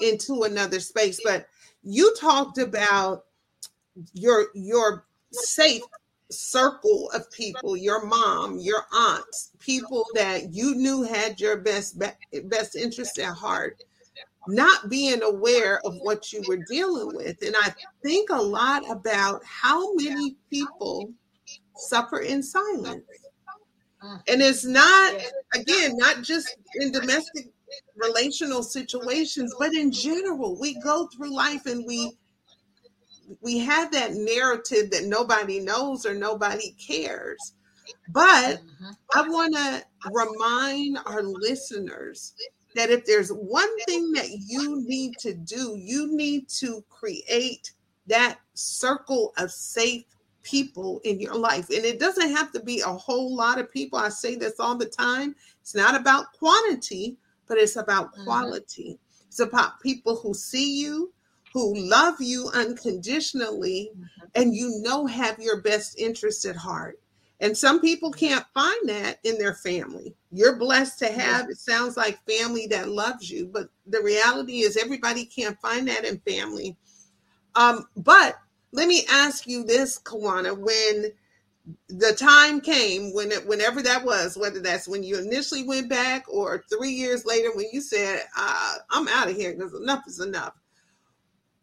into 0.00 0.42
another 0.42 0.80
space. 0.80 1.20
But 1.24 1.46
you 1.82 2.14
talked 2.20 2.58
about 2.58 3.24
your 4.12 4.48
your 4.54 5.06
safe 5.32 5.82
circle 6.30 7.10
of 7.14 7.30
people, 7.32 7.76
your 7.76 8.04
mom, 8.04 8.58
your 8.58 8.84
aunts, 8.92 9.52
people 9.58 10.04
that 10.14 10.52
you 10.52 10.74
knew 10.74 11.02
had 11.02 11.40
your 11.40 11.56
best 11.56 11.98
best 12.44 12.76
interest 12.76 13.18
at 13.18 13.34
heart, 13.34 13.82
not 14.46 14.90
being 14.90 15.22
aware 15.22 15.80
of 15.86 15.96
what 16.02 16.32
you 16.32 16.44
were 16.46 16.62
dealing 16.68 17.16
with. 17.16 17.40
And 17.42 17.56
I 17.56 17.74
think 18.02 18.28
a 18.30 18.42
lot 18.42 18.88
about 18.90 19.42
how 19.44 19.94
many 19.94 20.36
people 20.50 21.10
suffer 21.76 22.18
in 22.18 22.42
silence. 22.42 23.04
And 24.28 24.42
it's 24.42 24.64
not, 24.64 25.14
again, 25.54 25.96
not 25.96 26.22
just 26.22 26.56
in 26.76 26.92
domestic 26.92 27.48
relational 27.96 28.62
situations, 28.62 29.54
but 29.58 29.72
in 29.74 29.90
general, 29.90 30.58
we 30.58 30.80
go 30.80 31.08
through 31.08 31.34
life 31.34 31.66
and 31.66 31.84
we 31.86 32.16
we 33.42 33.58
have 33.58 33.92
that 33.92 34.14
narrative 34.14 34.90
that 34.90 35.04
nobody 35.04 35.60
knows 35.60 36.06
or 36.06 36.14
nobody 36.14 36.70
cares. 36.72 37.54
But 38.08 38.60
mm-hmm. 38.60 38.90
I 39.14 39.28
want 39.28 39.54
to 39.54 39.84
remind 40.10 40.98
our 41.04 41.22
listeners 41.22 42.34
that 42.74 42.90
if 42.90 43.04
there's 43.04 43.30
one 43.30 43.68
thing 43.84 44.12
that 44.12 44.28
you 44.46 44.82
need 44.86 45.14
to 45.18 45.34
do, 45.34 45.76
you 45.76 46.14
need 46.16 46.48
to 46.60 46.82
create 46.88 47.72
that 48.06 48.38
circle 48.54 49.32
of 49.36 49.50
safe 49.50 50.04
people 50.42 51.00
in 51.04 51.20
your 51.20 51.34
life. 51.34 51.68
And 51.70 51.84
it 51.84 52.00
doesn't 52.00 52.30
have 52.30 52.52
to 52.52 52.60
be 52.60 52.80
a 52.80 52.88
whole 52.88 53.34
lot 53.34 53.58
of 53.58 53.70
people. 53.70 53.98
I 53.98 54.08
say 54.08 54.34
this 54.34 54.58
all 54.58 54.76
the 54.76 54.86
time. 54.86 55.34
It's 55.60 55.74
not 55.74 55.94
about 55.94 56.32
quantity, 56.32 57.16
but 57.48 57.58
it's 57.58 57.76
about 57.76 58.12
mm-hmm. 58.12 58.24
quality. 58.24 58.98
Mm-hmm. 59.00 59.26
It's 59.28 59.40
about 59.40 59.80
people 59.80 60.16
who 60.16 60.34
see 60.34 60.80
you, 60.80 61.12
who 61.52 61.74
love 61.76 62.20
you 62.20 62.50
unconditionally, 62.54 63.90
mm-hmm. 63.92 64.24
and 64.34 64.54
you 64.54 64.80
know 64.82 65.06
have 65.06 65.38
your 65.38 65.60
best 65.60 65.98
interest 65.98 66.44
at 66.44 66.56
heart. 66.56 66.98
And 67.40 67.56
some 67.56 67.80
people 67.80 68.10
can't 68.10 68.44
find 68.52 68.88
that 68.88 69.20
in 69.22 69.38
their 69.38 69.54
family. 69.54 70.14
You're 70.32 70.56
blessed 70.56 70.98
to 71.00 71.12
have, 71.12 71.48
it 71.48 71.58
sounds 71.58 71.96
like 71.96 72.18
family 72.28 72.66
that 72.68 72.88
loves 72.88 73.30
you, 73.30 73.46
but 73.46 73.68
the 73.86 74.02
reality 74.02 74.60
is 74.60 74.76
everybody 74.76 75.24
can't 75.24 75.60
find 75.60 75.86
that 75.86 76.04
in 76.04 76.18
family. 76.20 76.76
Um, 77.54 77.86
but 77.96 78.36
let 78.72 78.88
me 78.88 79.04
ask 79.10 79.46
you 79.46 79.62
this, 79.62 80.00
Kawana, 80.00 80.56
when 80.58 81.12
the 81.88 82.14
time 82.14 82.60
came 82.60 83.12
when 83.12 83.30
it, 83.30 83.46
whenever 83.46 83.82
that 83.82 84.04
was, 84.04 84.36
whether 84.36 84.60
that's 84.60 84.88
when 84.88 85.02
you 85.02 85.18
initially 85.18 85.64
went 85.64 85.88
back 85.88 86.24
or 86.28 86.64
three 86.70 86.90
years 86.90 87.24
later 87.26 87.50
when 87.54 87.66
you 87.72 87.80
said, 87.80 88.22
uh, 88.36 88.74
I'm 88.90 89.08
out 89.08 89.28
of 89.28 89.36
here 89.36 89.54
because 89.54 89.74
enough 89.74 90.04
is 90.06 90.20
enough. 90.20 90.54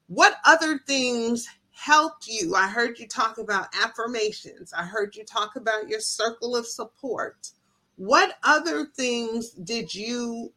What 0.07 0.35
other 0.45 0.79
things 0.85 1.47
helped 1.71 2.27
you? 2.27 2.55
I 2.55 2.67
heard 2.67 2.99
you 2.99 3.07
talk 3.07 3.37
about 3.37 3.73
affirmations. 3.75 4.73
I 4.73 4.83
heard 4.83 5.15
you 5.15 5.23
talk 5.23 5.55
about 5.55 5.87
your 5.89 5.99
circle 5.99 6.55
of 6.55 6.67
support. 6.67 7.49
What 7.95 8.37
other 8.43 8.85
things 8.85 9.51
did 9.51 9.93
you 9.93 10.53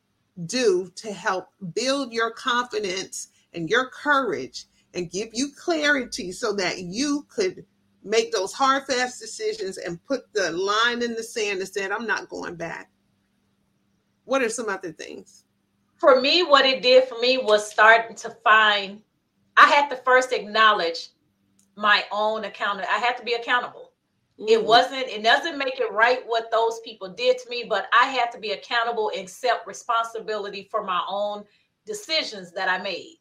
do 0.47 0.91
to 0.97 1.13
help 1.13 1.49
build 1.75 2.13
your 2.13 2.31
confidence 2.31 3.29
and 3.55 3.71
your 3.71 3.89
courage 3.89 4.67
and 4.95 5.11
give 5.11 5.31
you 5.33 5.51
clarity 5.57 6.33
so 6.33 6.53
that 6.55 6.79
you 6.81 7.27
could 7.29 7.65
make 8.05 8.33
those 8.33 8.53
hard, 8.53 8.87
fast 8.87 9.21
decisions 9.21 9.79
and 9.79 10.03
put 10.05 10.33
the 10.33 10.51
line 10.53 11.03
in 11.03 11.15
the 11.15 11.23
sand 11.23 11.61
and 11.61 11.69
said, 11.69 11.91
I'm 11.91 12.07
not 12.07 12.29
going 12.29 12.55
back? 12.55 12.91
What 14.25 14.43
are 14.43 14.49
some 14.49 14.69
other 14.69 14.93
things? 14.93 15.45
For 15.97 16.21
me, 16.21 16.43
what 16.43 16.65
it 16.65 16.83
did 16.83 17.09
for 17.09 17.19
me 17.19 17.39
was 17.39 17.71
starting 17.71 18.17
to 18.17 18.31
find, 18.45 19.01
I 19.57 19.67
had 19.67 19.89
to 19.89 19.97
first 19.97 20.33
acknowledge 20.33 21.09
my 21.77 22.05
own 22.13 22.45
account. 22.45 22.81
I 22.81 22.99
had 22.99 23.17
to 23.17 23.25
be 23.25 23.35
accountable. 23.35 23.93
Mm. 24.39 24.51
It 24.51 24.65
wasn't, 24.65 25.09
it 25.09 25.23
doesn't 25.25 25.59
make 25.59 25.81
it 25.81 25.93
right 25.93 26.21
what 26.27 26.51
those 26.51 26.81
people 26.85 27.09
did 27.09 27.39
to 27.39 27.51
me, 27.51 27.65
but 27.69 27.89
I 27.93 28.07
had 28.07 28.31
to 28.33 28.39
be 28.39 28.53
accountable 28.53 29.11
and 29.11 29.23
accept 29.23 29.67
responsibility 29.67 30.69
for 30.71 30.85
my 30.85 31.03
own 31.09 31.45
decisions 31.87 32.53
that 32.53 32.69
I 32.69 32.83
made. 32.83 33.17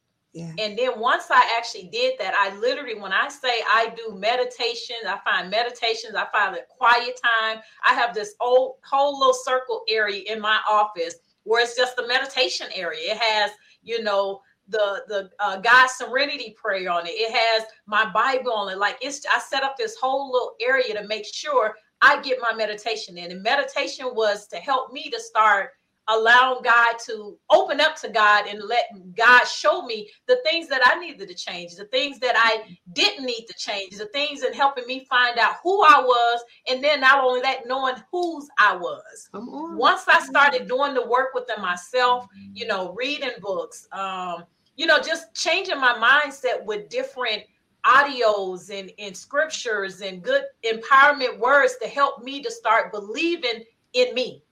And 0.57 0.77
then 0.77 0.99
once 0.99 1.25
I 1.29 1.43
actually 1.57 1.89
did 1.91 2.15
that, 2.19 2.33
I 2.35 2.55
literally, 2.57 2.99
when 2.99 3.13
I 3.13 3.27
say 3.29 3.61
I 3.69 3.93
do 3.95 4.15
meditation, 4.15 4.95
I 5.07 5.19
find 5.23 5.49
meditations, 5.49 6.15
I 6.15 6.27
find 6.31 6.55
a 6.55 6.61
quiet 6.69 7.19
time. 7.23 7.61
I 7.85 7.93
have 7.93 8.13
this 8.13 8.35
old 8.39 8.75
whole 8.83 9.17
little 9.19 9.33
circle 9.33 9.83
area 9.89 10.23
in 10.31 10.39
my 10.39 10.59
office 10.69 11.15
where 11.43 11.63
it's 11.63 11.75
just 11.75 11.97
a 11.97 12.07
meditation 12.07 12.67
area. 12.75 13.11
It 13.11 13.17
has, 13.17 13.51
you 13.81 14.03
know, 14.03 14.41
the 14.67 15.03
the 15.07 15.29
uh, 15.39 15.57
God 15.57 15.87
Serenity 15.87 16.55
prayer 16.61 16.91
on 16.91 17.07
it. 17.07 17.11
It 17.11 17.33
has 17.33 17.63
my 17.85 18.09
Bible 18.11 18.51
on 18.51 18.71
it. 18.71 18.77
Like 18.77 18.97
it's, 19.01 19.25
I 19.25 19.39
set 19.39 19.63
up 19.63 19.75
this 19.77 19.95
whole 19.99 20.31
little 20.31 20.55
area 20.61 20.93
to 20.93 21.07
make 21.07 21.25
sure 21.25 21.75
I 22.01 22.21
get 22.21 22.39
my 22.41 22.53
meditation 22.53 23.17
in. 23.17 23.31
And 23.31 23.41
meditation 23.41 24.07
was 24.13 24.47
to 24.47 24.57
help 24.57 24.91
me 24.91 25.09
to 25.09 25.19
start 25.19 25.71
allowing 26.09 26.63
God 26.63 26.95
to 27.05 27.37
open 27.49 27.81
up 27.81 27.95
to 27.97 28.09
God 28.09 28.47
and 28.47 28.61
let 28.63 28.85
God 29.15 29.43
show 29.45 29.85
me 29.85 30.09
the 30.27 30.37
things 30.45 30.67
that 30.69 30.81
I 30.85 30.99
needed 30.99 31.27
to 31.27 31.35
change, 31.35 31.75
the 31.75 31.85
things 31.85 32.19
that 32.19 32.35
I 32.37 32.77
didn't 32.93 33.25
need 33.25 33.45
to 33.47 33.53
change, 33.57 33.97
the 33.97 34.05
things 34.07 34.41
and 34.43 34.55
helping 34.55 34.87
me 34.87 35.05
find 35.09 35.37
out 35.37 35.55
who 35.63 35.83
I 35.83 35.99
was. 35.99 36.43
And 36.69 36.83
then 36.83 37.01
not 37.01 37.23
only 37.23 37.41
that, 37.41 37.67
knowing 37.67 37.95
whose 38.11 38.47
I 38.57 38.75
was. 38.75 39.29
Once 39.33 40.03
I 40.07 40.19
started 40.21 40.67
doing 40.67 40.93
the 40.93 41.05
work 41.05 41.33
within 41.33 41.61
myself, 41.61 42.25
you 42.53 42.67
know, 42.67 42.93
reading 42.93 43.31
books, 43.41 43.87
um, 43.91 44.43
you 44.75 44.85
know, 44.85 44.99
just 44.99 45.33
changing 45.33 45.79
my 45.79 45.93
mindset 45.93 46.63
with 46.63 46.87
different 46.89 47.43
audios 47.85 48.69
and, 48.69 48.91
and 48.99 49.15
scriptures 49.15 50.01
and 50.01 50.21
good 50.21 50.43
empowerment 50.65 51.37
words 51.39 51.75
to 51.81 51.87
help 51.87 52.23
me 52.23 52.41
to 52.41 52.51
start 52.51 52.91
believing 52.91 53.63
in 53.93 54.13
me 54.13 54.43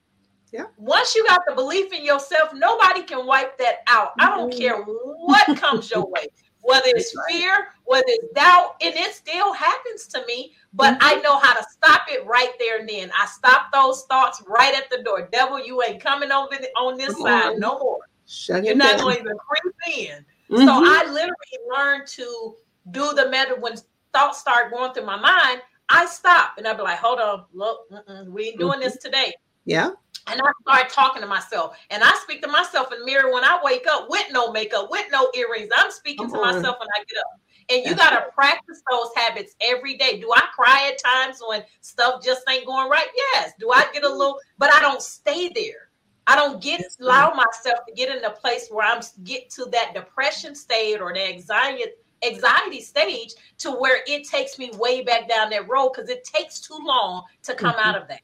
yeah. 0.51 0.65
Once 0.77 1.15
you 1.15 1.25
got 1.25 1.41
the 1.47 1.55
belief 1.55 1.91
in 1.91 2.03
yourself, 2.03 2.51
nobody 2.53 3.03
can 3.03 3.25
wipe 3.25 3.57
that 3.57 3.79
out. 3.87 4.11
I 4.19 4.29
don't 4.29 4.49
mm-hmm. 4.51 4.59
care 4.59 4.77
what 4.83 5.57
comes 5.57 5.91
your 5.91 6.07
way, 6.07 6.27
whether 6.61 6.87
it's 6.87 7.13
fear, 7.29 7.67
whether 7.85 8.05
it's 8.07 8.33
doubt, 8.33 8.75
and 8.81 8.95
it 8.95 9.13
still 9.13 9.53
happens 9.53 10.07
to 10.07 10.25
me, 10.25 10.53
but 10.73 10.93
mm-hmm. 10.93 11.07
I 11.07 11.21
know 11.21 11.39
how 11.39 11.53
to 11.53 11.65
stop 11.71 12.03
it 12.09 12.25
right 12.25 12.51
there 12.59 12.79
and 12.79 12.89
then. 12.89 13.11
I 13.17 13.25
stop 13.25 13.71
those 13.73 14.05
thoughts 14.05 14.43
right 14.47 14.75
at 14.75 14.89
the 14.89 15.03
door. 15.03 15.27
Devil, 15.31 15.65
you 15.65 15.81
ain't 15.83 16.01
coming 16.01 16.31
over 16.31 16.55
on 16.77 16.97
this 16.97 17.13
Come 17.13 17.21
side 17.23 17.45
on. 17.53 17.59
no 17.59 17.79
more. 17.79 17.99
Shut 18.27 18.63
You're 18.63 18.75
not 18.75 18.99
going 18.99 19.15
to 19.15 19.21
even 19.21 19.37
creep 19.37 19.99
in. 19.99 20.25
Mm-hmm. 20.49 20.65
So 20.65 20.71
I 20.71 21.05
literally 21.05 21.33
learned 21.75 22.07
to 22.07 22.55
do 22.91 23.13
the 23.13 23.29
method 23.29 23.61
when 23.61 23.75
thoughts 24.13 24.39
start 24.39 24.71
going 24.71 24.93
through 24.93 25.05
my 25.05 25.19
mind. 25.19 25.61
I 25.89 26.05
stop 26.05 26.57
and 26.57 26.67
I'd 26.67 26.77
be 26.77 26.83
like, 26.83 26.97
hold 26.97 27.19
on, 27.19 27.45
look, 27.53 27.81
we 28.27 28.47
ain't 28.49 28.59
doing 28.59 28.79
mm-hmm. 28.79 28.81
this 28.81 28.97
today. 28.97 29.33
Yeah. 29.65 29.91
And 30.27 30.41
I 30.41 30.51
start 30.61 30.89
talking 30.89 31.21
to 31.21 31.27
myself. 31.27 31.77
And 31.91 32.03
I 32.03 32.11
speak 32.23 32.41
to 32.41 32.47
myself 32.47 32.91
in 32.91 32.99
the 32.99 33.05
mirror 33.05 33.31
when 33.31 33.43
I 33.43 33.59
wake 33.63 33.85
up 33.87 34.09
with 34.09 34.25
no 34.31 34.51
makeup, 34.51 34.89
with 34.89 35.05
no 35.11 35.29
earrings. 35.35 35.69
I'm 35.75 35.91
speaking 35.91 36.29
to 36.31 36.37
myself 36.37 36.77
when 36.79 36.89
I 36.95 37.03
get 37.07 37.19
up. 37.19 37.41
And 37.67 37.85
you 37.85 37.95
got 37.95 38.11
to 38.11 38.31
practice 38.33 38.81
those 38.91 39.09
habits 39.15 39.55
every 39.59 39.97
day. 39.97 40.19
Do 40.19 40.31
I 40.33 40.41
cry 40.55 40.91
at 40.91 40.99
times 41.03 41.41
when 41.47 41.63
stuff 41.81 42.23
just 42.23 42.41
ain't 42.49 42.65
going 42.65 42.89
right? 42.89 43.07
Yes. 43.33 43.53
Do 43.59 43.71
I 43.71 43.87
get 43.93 44.03
a 44.03 44.09
little, 44.09 44.39
but 44.57 44.73
I 44.73 44.79
don't 44.81 45.01
stay 45.01 45.49
there. 45.49 45.89
I 46.27 46.35
don't 46.35 46.61
get 46.61 46.81
allow 46.99 47.33
myself 47.33 47.85
to 47.87 47.93
get 47.95 48.15
in 48.15 48.23
a 48.25 48.31
place 48.31 48.67
where 48.69 48.85
I'm 48.85 49.01
get 49.23 49.49
to 49.51 49.65
that 49.71 49.93
depression 49.93 50.55
state 50.55 50.99
or 50.99 51.13
the 51.13 51.27
anxiety 51.27 51.85
anxiety 52.25 52.81
stage 52.81 53.33
to 53.59 53.71
where 53.71 54.01
it 54.07 54.27
takes 54.27 54.57
me 54.57 54.71
way 54.79 55.03
back 55.03 55.29
down 55.29 55.49
that 55.51 55.67
road 55.69 55.91
because 55.93 56.09
it 56.09 56.23
takes 56.23 56.59
too 56.59 56.79
long 56.81 57.23
to 57.43 57.53
come 57.53 57.75
mm-hmm. 57.75 57.89
out 57.89 58.01
of 58.01 58.07
that. 58.07 58.21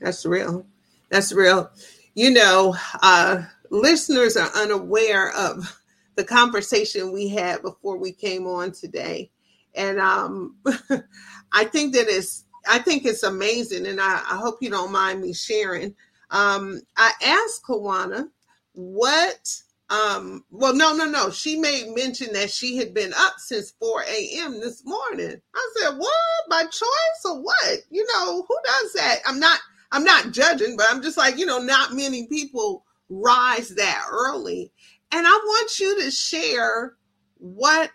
That's 0.00 0.26
real. 0.26 0.66
That's 1.10 1.32
real. 1.32 1.70
You 2.14 2.30
know, 2.30 2.76
uh, 3.02 3.42
listeners 3.70 4.36
are 4.36 4.50
unaware 4.54 5.32
of 5.32 5.80
the 6.16 6.24
conversation 6.24 7.12
we 7.12 7.28
had 7.28 7.62
before 7.62 7.96
we 7.96 8.12
came 8.12 8.46
on 8.46 8.72
today. 8.72 9.30
And 9.74 9.98
um, 9.98 10.56
I 11.52 11.64
think 11.64 11.94
that 11.94 12.08
is, 12.08 12.44
I 12.68 12.78
think 12.78 13.04
it's 13.04 13.24
amazing. 13.24 13.86
And 13.86 14.00
I, 14.00 14.14
I 14.14 14.36
hope 14.36 14.58
you 14.60 14.70
don't 14.70 14.92
mind 14.92 15.20
me 15.20 15.32
sharing. 15.32 15.94
Um, 16.30 16.80
I 16.96 17.12
asked 17.24 17.64
Kawana 17.68 18.28
what 18.74 19.54
um 19.90 20.44
well 20.50 20.74
no 20.74 20.96
no 20.96 21.04
no 21.04 21.30
she 21.30 21.56
made 21.56 21.94
mention 21.94 22.32
that 22.32 22.50
she 22.50 22.76
had 22.76 22.94
been 22.94 23.12
up 23.18 23.34
since 23.36 23.72
4 23.78 24.02
a.m 24.02 24.58
this 24.58 24.82
morning 24.84 25.36
i 25.54 25.72
said 25.76 25.96
what 25.98 26.10
by 26.48 26.62
choice 26.64 27.22
or 27.26 27.42
what 27.42 27.78
you 27.90 28.04
know 28.14 28.44
who 28.48 28.56
does 28.64 28.92
that 28.94 29.18
i'm 29.26 29.38
not 29.38 29.60
I'm 29.94 30.02
not 30.02 30.32
judging, 30.32 30.76
but 30.76 30.86
I'm 30.90 31.02
just 31.02 31.16
like, 31.16 31.38
you 31.38 31.46
know, 31.46 31.60
not 31.60 31.92
many 31.92 32.26
people 32.26 32.84
rise 33.08 33.68
that 33.68 34.02
early. 34.10 34.72
And 35.12 35.24
I 35.24 35.30
want 35.30 35.78
you 35.78 36.02
to 36.02 36.10
share 36.10 36.96
what 37.36 37.92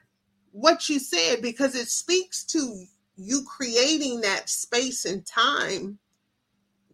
what 0.54 0.88
you 0.88 0.98
said 0.98 1.42
because 1.42 1.76
it 1.76 1.90
speaks 1.90 2.46
to 2.46 2.86
you 3.18 3.44
creating 3.46 4.22
that 4.22 4.48
space 4.50 5.04
and 5.04 5.26
time 5.26 6.00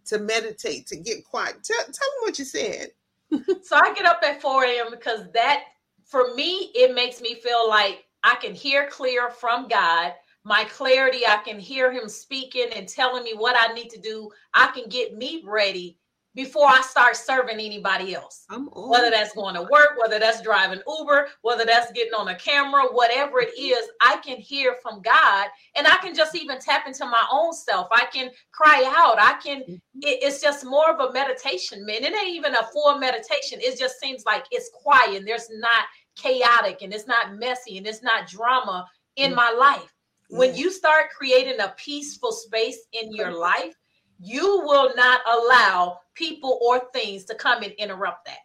to 0.05 0.17
meditate, 0.17 0.87
to 0.87 0.97
get 0.97 1.23
quiet. 1.23 1.63
Tell, 1.63 1.77
tell 1.77 1.85
them 1.85 2.21
what 2.21 2.39
you 2.39 2.45
said. 2.45 2.87
so 3.63 3.75
I 3.75 3.93
get 3.93 4.07
up 4.07 4.21
at 4.23 4.41
4 4.41 4.65
a.m. 4.65 4.87
because 4.89 5.31
that, 5.33 5.65
for 6.03 6.33
me, 6.33 6.71
it 6.73 6.95
makes 6.95 7.21
me 7.21 7.35
feel 7.35 7.69
like 7.69 8.05
I 8.23 8.35
can 8.35 8.55
hear 8.55 8.87
clear 8.87 9.29
from 9.29 9.67
God 9.67 10.13
my 10.45 10.63
clarity. 10.65 11.25
I 11.27 11.37
can 11.37 11.59
hear 11.59 11.91
him 11.91 12.07
speaking 12.07 12.67
and 12.75 12.87
telling 12.87 13.23
me 13.23 13.33
what 13.35 13.55
I 13.57 13.73
need 13.73 13.89
to 13.89 13.99
do. 13.99 14.29
I 14.53 14.67
can 14.67 14.87
get 14.87 15.17
me 15.17 15.43
ready 15.45 15.97
before 16.35 16.67
I 16.67 16.81
start 16.81 17.15
serving 17.15 17.59
anybody 17.59 18.13
else. 18.13 18.45
Whether 18.75 19.09
that's 19.09 19.33
going 19.33 19.55
to 19.55 19.61
work, 19.63 19.91
whether 19.97 20.19
that's 20.19 20.41
driving 20.41 20.81
Uber, 20.85 21.29
whether 21.41 21.65
that's 21.65 21.91
getting 21.93 22.13
on 22.13 22.27
a 22.27 22.35
camera, 22.35 22.83
whatever 22.91 23.39
it 23.39 23.57
is, 23.57 23.87
I 24.01 24.17
can 24.17 24.37
hear 24.37 24.75
from 24.83 25.01
God 25.01 25.47
and 25.75 25.87
I 25.87 25.95
can 25.97 26.13
just 26.13 26.35
even 26.35 26.59
tap 26.59 26.87
into 26.87 27.05
my 27.05 27.25
own 27.31 27.53
self. 27.53 27.87
I 27.91 28.05
can 28.13 28.29
cry 28.51 28.83
out. 28.97 29.15
I 29.17 29.39
can, 29.41 29.61
mm-hmm. 29.61 29.73
it, 30.01 30.19
it's 30.21 30.41
just 30.41 30.65
more 30.65 30.91
of 30.91 31.09
a 31.09 31.13
meditation, 31.13 31.85
man. 31.85 32.03
It 32.03 32.13
ain't 32.13 32.35
even 32.35 32.53
a 32.53 32.67
full 32.67 32.97
meditation. 32.99 33.59
It 33.61 33.79
just 33.79 33.99
seems 33.99 34.25
like 34.25 34.45
it's 34.51 34.69
quiet 34.73 35.15
and 35.15 35.27
there's 35.27 35.49
not 35.49 35.85
chaotic 36.17 36.81
and 36.81 36.93
it's 36.93 37.07
not 37.07 37.35
messy 37.35 37.77
and 37.77 37.87
it's 37.87 38.03
not 38.03 38.27
drama 38.27 38.85
in 39.15 39.31
mm-hmm. 39.31 39.37
my 39.37 39.55
life. 39.57 39.94
When 40.29 40.55
you 40.55 40.71
start 40.71 41.11
creating 41.15 41.59
a 41.59 41.73
peaceful 41.77 42.31
space 42.31 42.79
in 42.93 43.13
your 43.13 43.31
life, 43.31 43.75
you 44.19 44.61
will 44.65 44.91
not 44.95 45.21
allow 45.31 45.99
people 46.13 46.59
or 46.61 46.81
things 46.93 47.25
to 47.25 47.35
come 47.35 47.63
and 47.63 47.73
interrupt 47.73 48.25
that. 48.25 48.39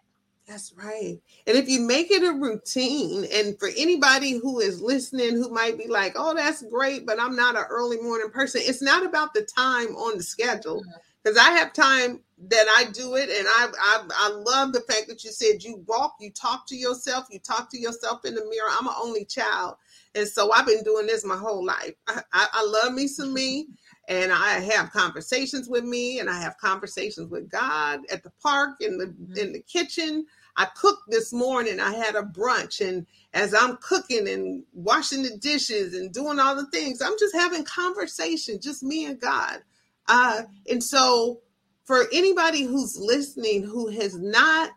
That's 0.46 0.72
right. 0.72 1.16
And 1.46 1.56
if 1.56 1.68
you 1.68 1.80
make 1.80 2.10
it 2.10 2.24
a 2.24 2.32
routine, 2.32 3.24
and 3.32 3.56
for 3.56 3.68
anybody 3.76 4.32
who 4.32 4.58
is 4.58 4.82
listening 4.82 5.36
who 5.36 5.48
might 5.48 5.78
be 5.78 5.86
like, 5.86 6.14
oh, 6.16 6.34
that's 6.34 6.62
great, 6.62 7.06
but 7.06 7.20
I'm 7.20 7.36
not 7.36 7.56
an 7.56 7.66
early 7.70 7.98
morning 7.98 8.30
person, 8.30 8.60
it's 8.64 8.82
not 8.82 9.06
about 9.06 9.32
the 9.32 9.42
time 9.42 9.94
on 9.94 10.16
the 10.16 10.24
schedule. 10.24 10.82
Because 11.22 11.38
mm-hmm. 11.38 11.54
I 11.54 11.58
have 11.58 11.72
time 11.72 12.20
that 12.48 12.66
I 12.76 12.90
do 12.90 13.14
it, 13.14 13.28
and 13.28 13.46
I, 13.46 13.68
I 13.78 14.08
I 14.12 14.28
love 14.30 14.72
the 14.72 14.80
fact 14.80 15.06
that 15.06 15.22
you 15.22 15.30
said 15.30 15.62
you 15.62 15.84
walk, 15.86 16.16
you 16.18 16.32
talk 16.32 16.66
to 16.68 16.76
yourself, 16.76 17.26
you 17.30 17.38
talk 17.38 17.70
to 17.70 17.78
yourself 17.78 18.24
in 18.24 18.34
the 18.34 18.44
mirror. 18.46 18.70
I'm 18.70 18.88
an 18.88 18.94
only 19.00 19.26
child, 19.26 19.76
and 20.14 20.26
so 20.26 20.52
I've 20.52 20.66
been 20.66 20.82
doing 20.82 21.06
this 21.06 21.24
my 21.24 21.36
whole 21.36 21.64
life. 21.64 21.94
I, 22.08 22.22
I, 22.32 22.46
I 22.52 22.64
love 22.64 22.92
me 22.92 23.06
some 23.06 23.32
me, 23.32 23.68
and 24.08 24.32
I 24.32 24.58
have 24.58 24.90
conversations 24.90 25.68
with 25.68 25.84
me, 25.84 26.18
and 26.18 26.28
I 26.28 26.40
have 26.40 26.58
conversations 26.58 27.30
with 27.30 27.48
God 27.48 28.00
at 28.10 28.22
the 28.22 28.32
park, 28.42 28.76
in 28.80 28.98
the 28.98 29.06
mm-hmm. 29.06 29.36
in 29.36 29.52
the 29.52 29.60
kitchen. 29.60 30.26
I 30.56 30.66
cooked 30.76 31.04
this 31.08 31.32
morning. 31.32 31.78
I 31.78 31.94
had 31.94 32.16
a 32.16 32.22
brunch, 32.22 32.86
and 32.86 33.06
as 33.34 33.54
I'm 33.54 33.76
cooking 33.76 34.28
and 34.28 34.64
washing 34.72 35.22
the 35.22 35.36
dishes 35.36 35.94
and 35.94 36.12
doing 36.12 36.40
all 36.40 36.56
the 36.56 36.66
things, 36.66 37.00
I'm 37.00 37.18
just 37.18 37.34
having 37.34 37.64
conversation, 37.64 38.60
just 38.60 38.82
me 38.82 39.06
and 39.06 39.20
God. 39.20 39.62
Uh, 40.08 40.42
and 40.68 40.82
so, 40.82 41.40
for 41.84 42.06
anybody 42.12 42.64
who's 42.64 42.98
listening 42.98 43.62
who 43.62 43.88
has 43.88 44.18
not 44.18 44.72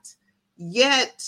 yet 0.58 1.26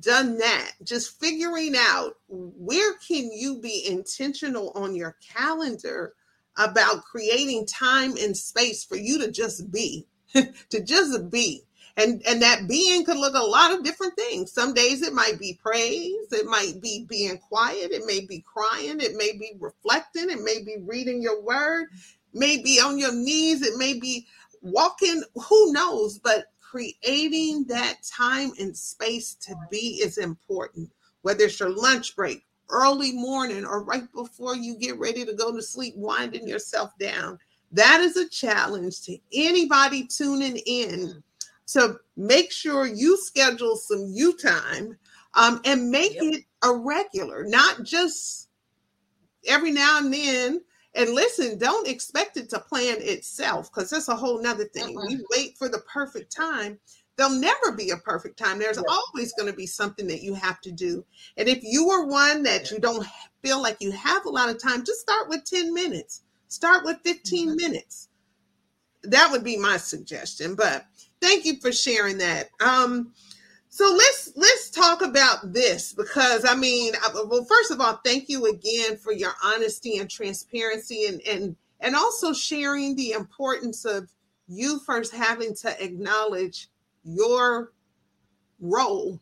done 0.00 0.38
that 0.38 0.72
just 0.84 1.20
figuring 1.20 1.74
out 1.76 2.16
where 2.28 2.94
can 2.94 3.30
you 3.32 3.60
be 3.60 3.86
intentional 3.86 4.72
on 4.74 4.94
your 4.94 5.16
calendar 5.34 6.14
about 6.56 7.04
creating 7.04 7.66
time 7.66 8.16
and 8.20 8.36
space 8.36 8.84
for 8.84 8.96
you 8.96 9.18
to 9.18 9.30
just 9.30 9.70
be 9.70 10.06
to 10.34 10.82
just 10.82 11.30
be. 11.30 11.62
And 11.96 12.22
and 12.26 12.40
that 12.40 12.68
being 12.68 13.04
could 13.04 13.18
look 13.18 13.34
a 13.34 13.38
lot 13.38 13.72
of 13.72 13.84
different 13.84 14.16
things. 14.16 14.52
Some 14.52 14.72
days 14.72 15.02
it 15.02 15.12
might 15.12 15.38
be 15.38 15.58
praise 15.62 16.32
it 16.32 16.46
might 16.46 16.80
be 16.80 17.06
being 17.08 17.38
quiet 17.38 17.90
it 17.92 18.04
may 18.06 18.20
be 18.20 18.44
crying 18.46 19.00
it 19.00 19.14
may 19.16 19.32
be 19.32 19.52
reflecting 19.60 20.30
it 20.30 20.42
may 20.42 20.62
be 20.62 20.76
reading 20.80 21.22
your 21.22 21.42
word 21.42 21.88
maybe 22.32 22.80
on 22.80 22.98
your 22.98 23.14
knees 23.14 23.62
it 23.62 23.76
may 23.76 23.98
be 23.98 24.26
walking 24.62 25.22
who 25.34 25.72
knows? 25.72 26.18
But 26.18 26.51
creating 26.72 27.64
that 27.64 27.96
time 28.02 28.50
and 28.58 28.74
space 28.74 29.34
to 29.34 29.54
be 29.70 30.00
is 30.02 30.16
important, 30.16 30.90
whether 31.20 31.44
it's 31.44 31.60
your 31.60 31.68
lunch 31.68 32.16
break, 32.16 32.46
early 32.70 33.12
morning, 33.12 33.62
or 33.66 33.84
right 33.84 34.10
before 34.14 34.56
you 34.56 34.74
get 34.78 34.98
ready 34.98 35.26
to 35.26 35.34
go 35.34 35.54
to 35.54 35.60
sleep, 35.60 35.94
winding 35.98 36.48
yourself 36.48 36.96
down. 36.98 37.38
That 37.72 38.00
is 38.00 38.16
a 38.16 38.26
challenge 38.26 39.02
to 39.02 39.18
anybody 39.34 40.06
tuning 40.06 40.56
in 40.64 41.22
to 41.68 41.96
make 42.16 42.50
sure 42.50 42.86
you 42.86 43.18
schedule 43.18 43.76
some 43.76 44.06
you 44.08 44.34
time 44.38 44.96
um, 45.34 45.60
and 45.66 45.90
make 45.90 46.14
yep. 46.14 46.22
it 46.22 46.44
a 46.62 46.74
regular, 46.74 47.44
not 47.44 47.82
just 47.82 48.48
every 49.46 49.72
now 49.72 49.98
and 49.98 50.10
then 50.10 50.62
and 50.94 51.10
listen, 51.10 51.58
don't 51.58 51.88
expect 51.88 52.36
it 52.36 52.50
to 52.50 52.58
plan 52.58 52.96
itself 53.00 53.72
because 53.72 53.90
that's 53.90 54.08
a 54.08 54.16
whole 54.16 54.42
nother 54.42 54.64
thing. 54.64 54.96
Uh-uh. 54.96 55.08
You 55.08 55.26
wait 55.30 55.56
for 55.56 55.68
the 55.68 55.80
perfect 55.80 56.34
time. 56.34 56.78
There'll 57.16 57.32
never 57.32 57.72
be 57.76 57.90
a 57.90 57.96
perfect 57.96 58.38
time. 58.38 58.58
There's 58.58 58.76
yeah. 58.76 58.82
always 58.88 59.32
going 59.34 59.50
to 59.50 59.56
be 59.56 59.66
something 59.66 60.06
that 60.08 60.22
you 60.22 60.34
have 60.34 60.60
to 60.62 60.72
do. 60.72 61.04
And 61.36 61.48
if 61.48 61.62
you 61.62 61.90
are 61.90 62.06
one 62.06 62.42
that 62.44 62.70
yeah. 62.70 62.74
you 62.74 62.80
don't 62.80 63.06
feel 63.42 63.60
like 63.62 63.76
you 63.80 63.90
have 63.92 64.24
a 64.26 64.30
lot 64.30 64.48
of 64.48 64.62
time, 64.62 64.84
just 64.84 65.00
start 65.00 65.28
with 65.28 65.44
10 65.44 65.72
minutes. 65.72 66.22
Start 66.48 66.84
with 66.84 66.98
15 67.04 67.48
mm-hmm. 67.48 67.56
minutes. 67.56 68.08
that 69.04 69.30
would 69.30 69.44
be 69.44 69.56
my 69.56 69.78
suggestion. 69.78 70.54
But 70.54 70.86
thank 71.20 71.44
you 71.44 71.58
for 71.60 71.72
sharing 71.72 72.18
that. 72.18 72.50
Um, 72.60 73.12
so 73.74 73.90
let's 73.90 74.30
let's 74.36 74.68
talk 74.68 75.00
about 75.00 75.54
this 75.54 75.94
because 75.94 76.44
I 76.46 76.54
mean, 76.54 76.92
well, 77.14 77.42
first 77.44 77.70
of 77.70 77.80
all, 77.80 77.98
thank 78.04 78.28
you 78.28 78.44
again 78.44 78.98
for 78.98 79.14
your 79.14 79.32
honesty 79.42 79.96
and 79.96 80.10
transparency, 80.10 81.06
and 81.06 81.22
and 81.26 81.56
and 81.80 81.96
also 81.96 82.34
sharing 82.34 82.96
the 82.96 83.12
importance 83.12 83.86
of 83.86 84.10
you 84.46 84.78
first 84.80 85.14
having 85.14 85.54
to 85.54 85.82
acknowledge 85.82 86.68
your 87.02 87.72
role 88.60 89.18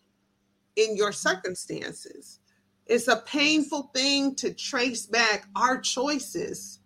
in 0.75 0.97
your 0.97 1.13
circumstances. 1.13 2.41
It's 2.87 3.07
a 3.07 3.23
painful 3.25 3.93
thing 3.95 4.35
to 4.35 4.53
trace 4.53 5.07
back 5.07 5.47
our 5.55 5.79
choices 5.81 6.81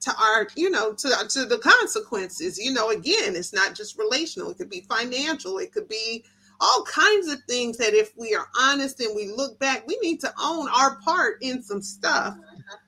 to 0.00 0.14
our, 0.18 0.48
you 0.56 0.70
know, 0.70 0.94
to, 0.94 1.08
to 1.28 1.44
the 1.44 1.58
consequences. 1.58 2.58
You 2.58 2.72
know, 2.72 2.90
again, 2.90 3.36
it's 3.36 3.52
not 3.52 3.74
just 3.74 3.98
relational, 3.98 4.50
it 4.50 4.56
could 4.56 4.70
be 4.70 4.86
financial, 4.88 5.58
it 5.58 5.70
could 5.72 5.88
be 5.88 6.24
all 6.60 6.84
kinds 6.84 7.28
of 7.28 7.42
things 7.48 7.76
that 7.78 7.94
if 7.94 8.12
we 8.16 8.34
are 8.34 8.48
honest 8.58 9.00
and 9.00 9.14
we 9.14 9.28
look 9.28 9.58
back, 9.58 9.86
we 9.86 9.98
need 10.02 10.20
to 10.20 10.32
own 10.40 10.68
our 10.68 11.00
part 11.00 11.38
in 11.42 11.62
some 11.62 11.82
stuff. 11.82 12.36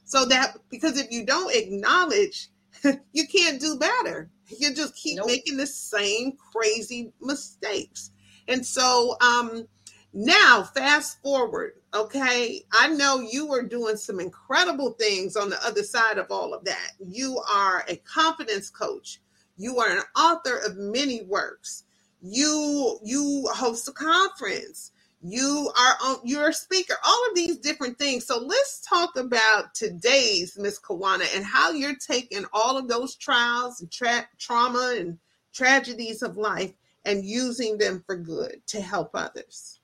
So 0.05 0.25
that 0.27 0.57
because 0.71 0.99
if 0.99 1.11
you 1.11 1.25
don't 1.27 1.55
acknowledge, 1.55 2.51
you 3.13 3.27
can't 3.27 3.61
do 3.61 3.79
better. 3.79 4.31
You 4.59 4.75
just 4.75 4.95
keep 4.95 5.17
nope. 5.17 5.27
making 5.27 5.57
the 5.57 5.67
same 5.67 6.33
crazy 6.53 7.13
mistakes. 7.21 8.13
And 8.49 8.65
so 8.65 9.17
um 9.21 9.67
now 10.13 10.63
fast 10.63 11.21
forward, 11.23 11.73
okay? 11.93 12.63
I 12.73 12.89
know 12.89 13.21
you 13.21 13.53
are 13.53 13.63
doing 13.63 13.97
some 13.97 14.21
incredible 14.21 14.93
things 14.93 15.37
on 15.37 15.51
the 15.51 15.63
other 15.67 15.83
side 15.83 16.17
of 16.17 16.31
all 16.31 16.55
of 16.55 16.65
that. 16.65 16.93
You 17.01 17.43
are 17.53 17.85
a 17.89 17.97
confidence 17.97 18.71
coach. 18.71 19.21
You 19.59 19.79
are 19.79 19.91
an 19.91 20.03
author 20.17 20.59
of 20.59 20.77
many 20.77 21.23
works 21.25 21.85
you 22.33 22.99
you 23.05 23.49
host 23.55 23.89
a 23.89 23.93
conference. 23.93 24.93
You 25.23 25.71
are 25.79 25.97
on 26.05 26.19
you're 26.25 26.51
a 26.51 26.55
speaker 26.55 26.95
all 27.05 27.29
of 27.31 27.37
these 27.37 27.59
different 27.59 27.99
things. 27.99 28.27
So 28.27 28.39
let's 28.41 28.81
talk 28.83 29.17
about 29.17 29.75
today's 29.75 30.59
miss 30.59 30.81
kawana 30.81 31.27
and 31.37 31.45
how 31.45 31.73
you're 31.73 31.97
taking 31.97 32.47
all 32.53 32.79
of 32.79 32.89
those 32.89 33.17
trials 33.17 33.81
and 33.81 33.91
tra- 33.93 34.29
trauma 34.39 34.97
and 34.99 35.19
tragedies 35.55 36.23
of 36.23 36.37
life 36.39 36.73
and 37.05 37.25
using 37.25 37.79
them 37.79 38.03
for 38.07 38.17
good 38.17 38.63
to 38.69 38.81
help 38.81 39.11
others. 39.15 39.81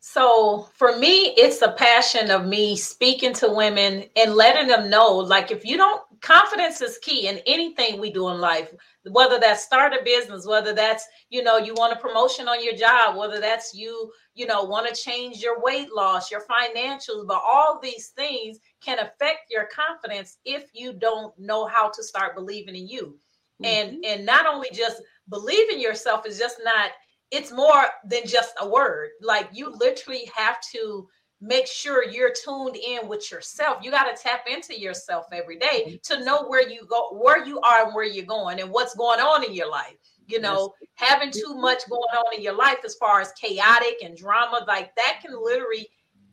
So 0.00 0.68
for 0.74 0.98
me 0.98 1.34
it's 1.36 1.62
a 1.62 1.72
passion 1.72 2.30
of 2.30 2.46
me 2.46 2.76
speaking 2.76 3.34
to 3.34 3.50
women 3.50 4.04
and 4.16 4.34
letting 4.34 4.68
them 4.68 4.90
know 4.90 5.16
like 5.16 5.50
if 5.52 5.64
you 5.64 5.76
don't 5.78 6.02
confidence 6.22 6.80
is 6.80 6.98
key 6.98 7.26
in 7.26 7.40
anything 7.46 8.00
we 8.00 8.10
do 8.10 8.28
in 8.28 8.40
life 8.40 8.72
whether 9.10 9.38
that's 9.38 9.64
start 9.64 9.92
a 9.92 10.02
business 10.04 10.46
whether 10.46 10.72
that's 10.72 11.04
you 11.30 11.42
know 11.42 11.58
you 11.58 11.74
want 11.74 11.92
a 11.92 12.00
promotion 12.00 12.46
on 12.48 12.64
your 12.64 12.74
job 12.74 13.16
whether 13.16 13.40
that's 13.40 13.74
you 13.74 14.10
you 14.34 14.46
know 14.46 14.62
want 14.62 14.86
to 14.86 15.02
change 15.02 15.42
your 15.42 15.60
weight 15.60 15.92
loss 15.92 16.30
your 16.30 16.42
financials 16.42 17.26
but 17.26 17.42
all 17.44 17.80
these 17.82 18.08
things 18.16 18.58
can 18.82 19.00
affect 19.00 19.40
your 19.50 19.66
confidence 19.74 20.38
if 20.44 20.70
you 20.72 20.92
don't 20.92 21.36
know 21.38 21.66
how 21.66 21.90
to 21.90 22.02
start 22.02 22.36
believing 22.36 22.76
in 22.76 22.86
you 22.86 23.18
mm-hmm. 23.60 23.64
and 23.64 24.04
and 24.04 24.24
not 24.24 24.46
only 24.46 24.68
just 24.72 25.02
believing 25.28 25.80
yourself 25.80 26.24
is 26.24 26.38
just 26.38 26.58
not 26.64 26.90
it's 27.32 27.50
more 27.50 27.86
than 28.08 28.24
just 28.26 28.54
a 28.60 28.68
word 28.68 29.10
like 29.20 29.48
you 29.52 29.74
literally 29.76 30.30
have 30.34 30.58
to 30.72 31.08
make 31.42 31.66
sure 31.66 32.08
you're 32.08 32.32
tuned 32.32 32.76
in 32.76 33.08
with 33.08 33.30
yourself. 33.30 33.78
You 33.82 33.90
got 33.90 34.04
to 34.04 34.22
tap 34.22 34.44
into 34.48 34.78
yourself 34.78 35.26
every 35.32 35.58
day 35.58 35.84
mm-hmm. 35.86 35.96
to 36.04 36.24
know 36.24 36.44
where 36.44 36.66
you 36.66 36.86
go, 36.86 37.18
where 37.20 37.44
you 37.44 37.60
are 37.60 37.84
and 37.84 37.94
where 37.94 38.04
you're 38.04 38.24
going 38.24 38.60
and 38.60 38.70
what's 38.70 38.94
going 38.94 39.18
on 39.18 39.44
in 39.44 39.52
your 39.52 39.68
life. 39.68 39.96
You 40.28 40.40
know, 40.40 40.72
yes. 40.80 40.90
having 40.94 41.32
too 41.32 41.56
much 41.56 41.82
going 41.90 42.00
on 42.00 42.36
in 42.36 42.42
your 42.42 42.56
life 42.56 42.78
as 42.84 42.94
far 42.94 43.20
as 43.20 43.32
chaotic 43.32 43.96
and 44.04 44.16
drama, 44.16 44.64
like 44.68 44.94
that 44.94 45.18
can 45.20 45.32
literally 45.36 45.88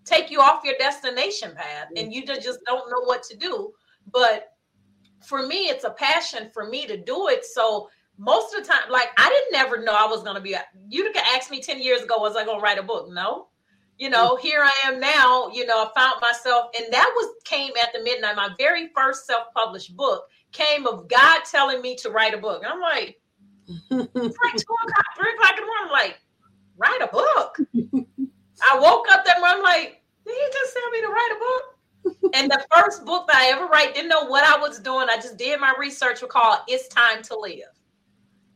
take 0.06 0.30
you 0.30 0.40
off 0.40 0.64
your 0.64 0.76
destination 0.78 1.54
path 1.56 1.88
and 1.98 2.14
you 2.14 2.24
just 2.24 2.60
don't 2.68 2.90
know 2.92 3.02
what 3.06 3.24
to 3.24 3.36
do. 3.36 3.72
But 4.14 4.54
for 5.26 5.46
me, 5.46 5.70
it's 5.70 5.86
a 5.86 5.90
passion 5.90 6.52
for 6.54 6.70
me 6.70 6.86
to 6.86 6.98
do 6.98 7.30
it. 7.30 7.46
So 7.46 7.90
most 8.20 8.56
of 8.56 8.62
the 8.62 8.70
time, 8.72 8.92
like 8.92 9.10
I 9.18 9.28
didn't 9.28 9.60
never 9.60 9.84
know 9.84 9.94
I 9.94 10.06
was 10.06 10.22
gonna 10.22 10.40
be. 10.40 10.56
You 10.88 11.04
could 11.04 11.18
ask 11.18 11.50
me 11.50 11.60
10 11.60 11.82
years 11.82 12.04
ago, 12.04 12.20
was 12.20 12.36
I 12.36 12.46
gonna 12.46 12.62
write 12.62 12.78
a 12.78 12.84
book? 12.84 13.10
No 13.12 13.49
you 14.00 14.10
know, 14.10 14.38
here 14.38 14.64
I 14.64 14.72
am 14.86 15.00
now, 15.00 15.50
you 15.50 15.66
know, 15.66 15.84
I 15.84 15.92
found 15.94 16.22
myself, 16.22 16.72
and 16.78 16.92
that 16.92 17.12
was 17.16 17.36
came 17.44 17.74
at 17.84 17.92
the 17.94 18.02
midnight. 18.02 18.38
My 18.38 18.50
very 18.58 18.90
first 18.96 19.28
self-published 19.28 19.96
book 19.96 20.24
came 20.54 20.88
of 20.88 21.10
God 21.10 21.42
telling 21.52 21.82
me 21.82 21.96
to 21.98 22.10
write 22.10 22.34
a 22.34 22.38
book. 22.38 22.64
And 22.64 22.72
I'm 22.72 22.80
like, 22.80 23.20
it's 23.68 23.90
like 23.92 24.56
two 24.56 24.76
o'clock, 24.88 25.06
three 25.18 25.34
o'clock 25.34 25.52
in 25.58 25.64
the 25.64 25.66
morning. 25.66 25.86
I'm 25.86 25.92
like, 25.92 26.20
write 26.78 27.02
a 27.02 27.08
book. 27.08 27.58
I 28.72 28.80
woke 28.80 29.12
up 29.12 29.26
that 29.26 29.42
morning, 29.42 29.58
I'm 29.58 29.64
like, 29.64 30.02
did 30.26 30.34
he 30.34 30.52
just 30.54 30.74
tell 30.74 30.90
me 30.92 31.02
to 31.02 31.08
write 31.08 31.32
a 31.36 31.40
book? 31.40 32.32
and 32.34 32.50
the 32.50 32.66
first 32.74 33.06
book 33.06 33.28
that 33.28 33.36
I 33.36 33.52
ever 33.52 33.68
write, 33.68 33.94
didn't 33.94 34.10
know 34.10 34.26
what 34.26 34.46
I 34.46 34.58
was 34.58 34.80
doing. 34.80 35.08
I 35.10 35.18
just 35.18 35.38
did 35.38 35.60
my 35.60 35.74
research. 35.78 36.22
We 36.22 36.30
call 36.30 36.64
It's 36.70 36.88
Time 36.88 37.22
to 37.24 37.38
Live. 37.38 37.66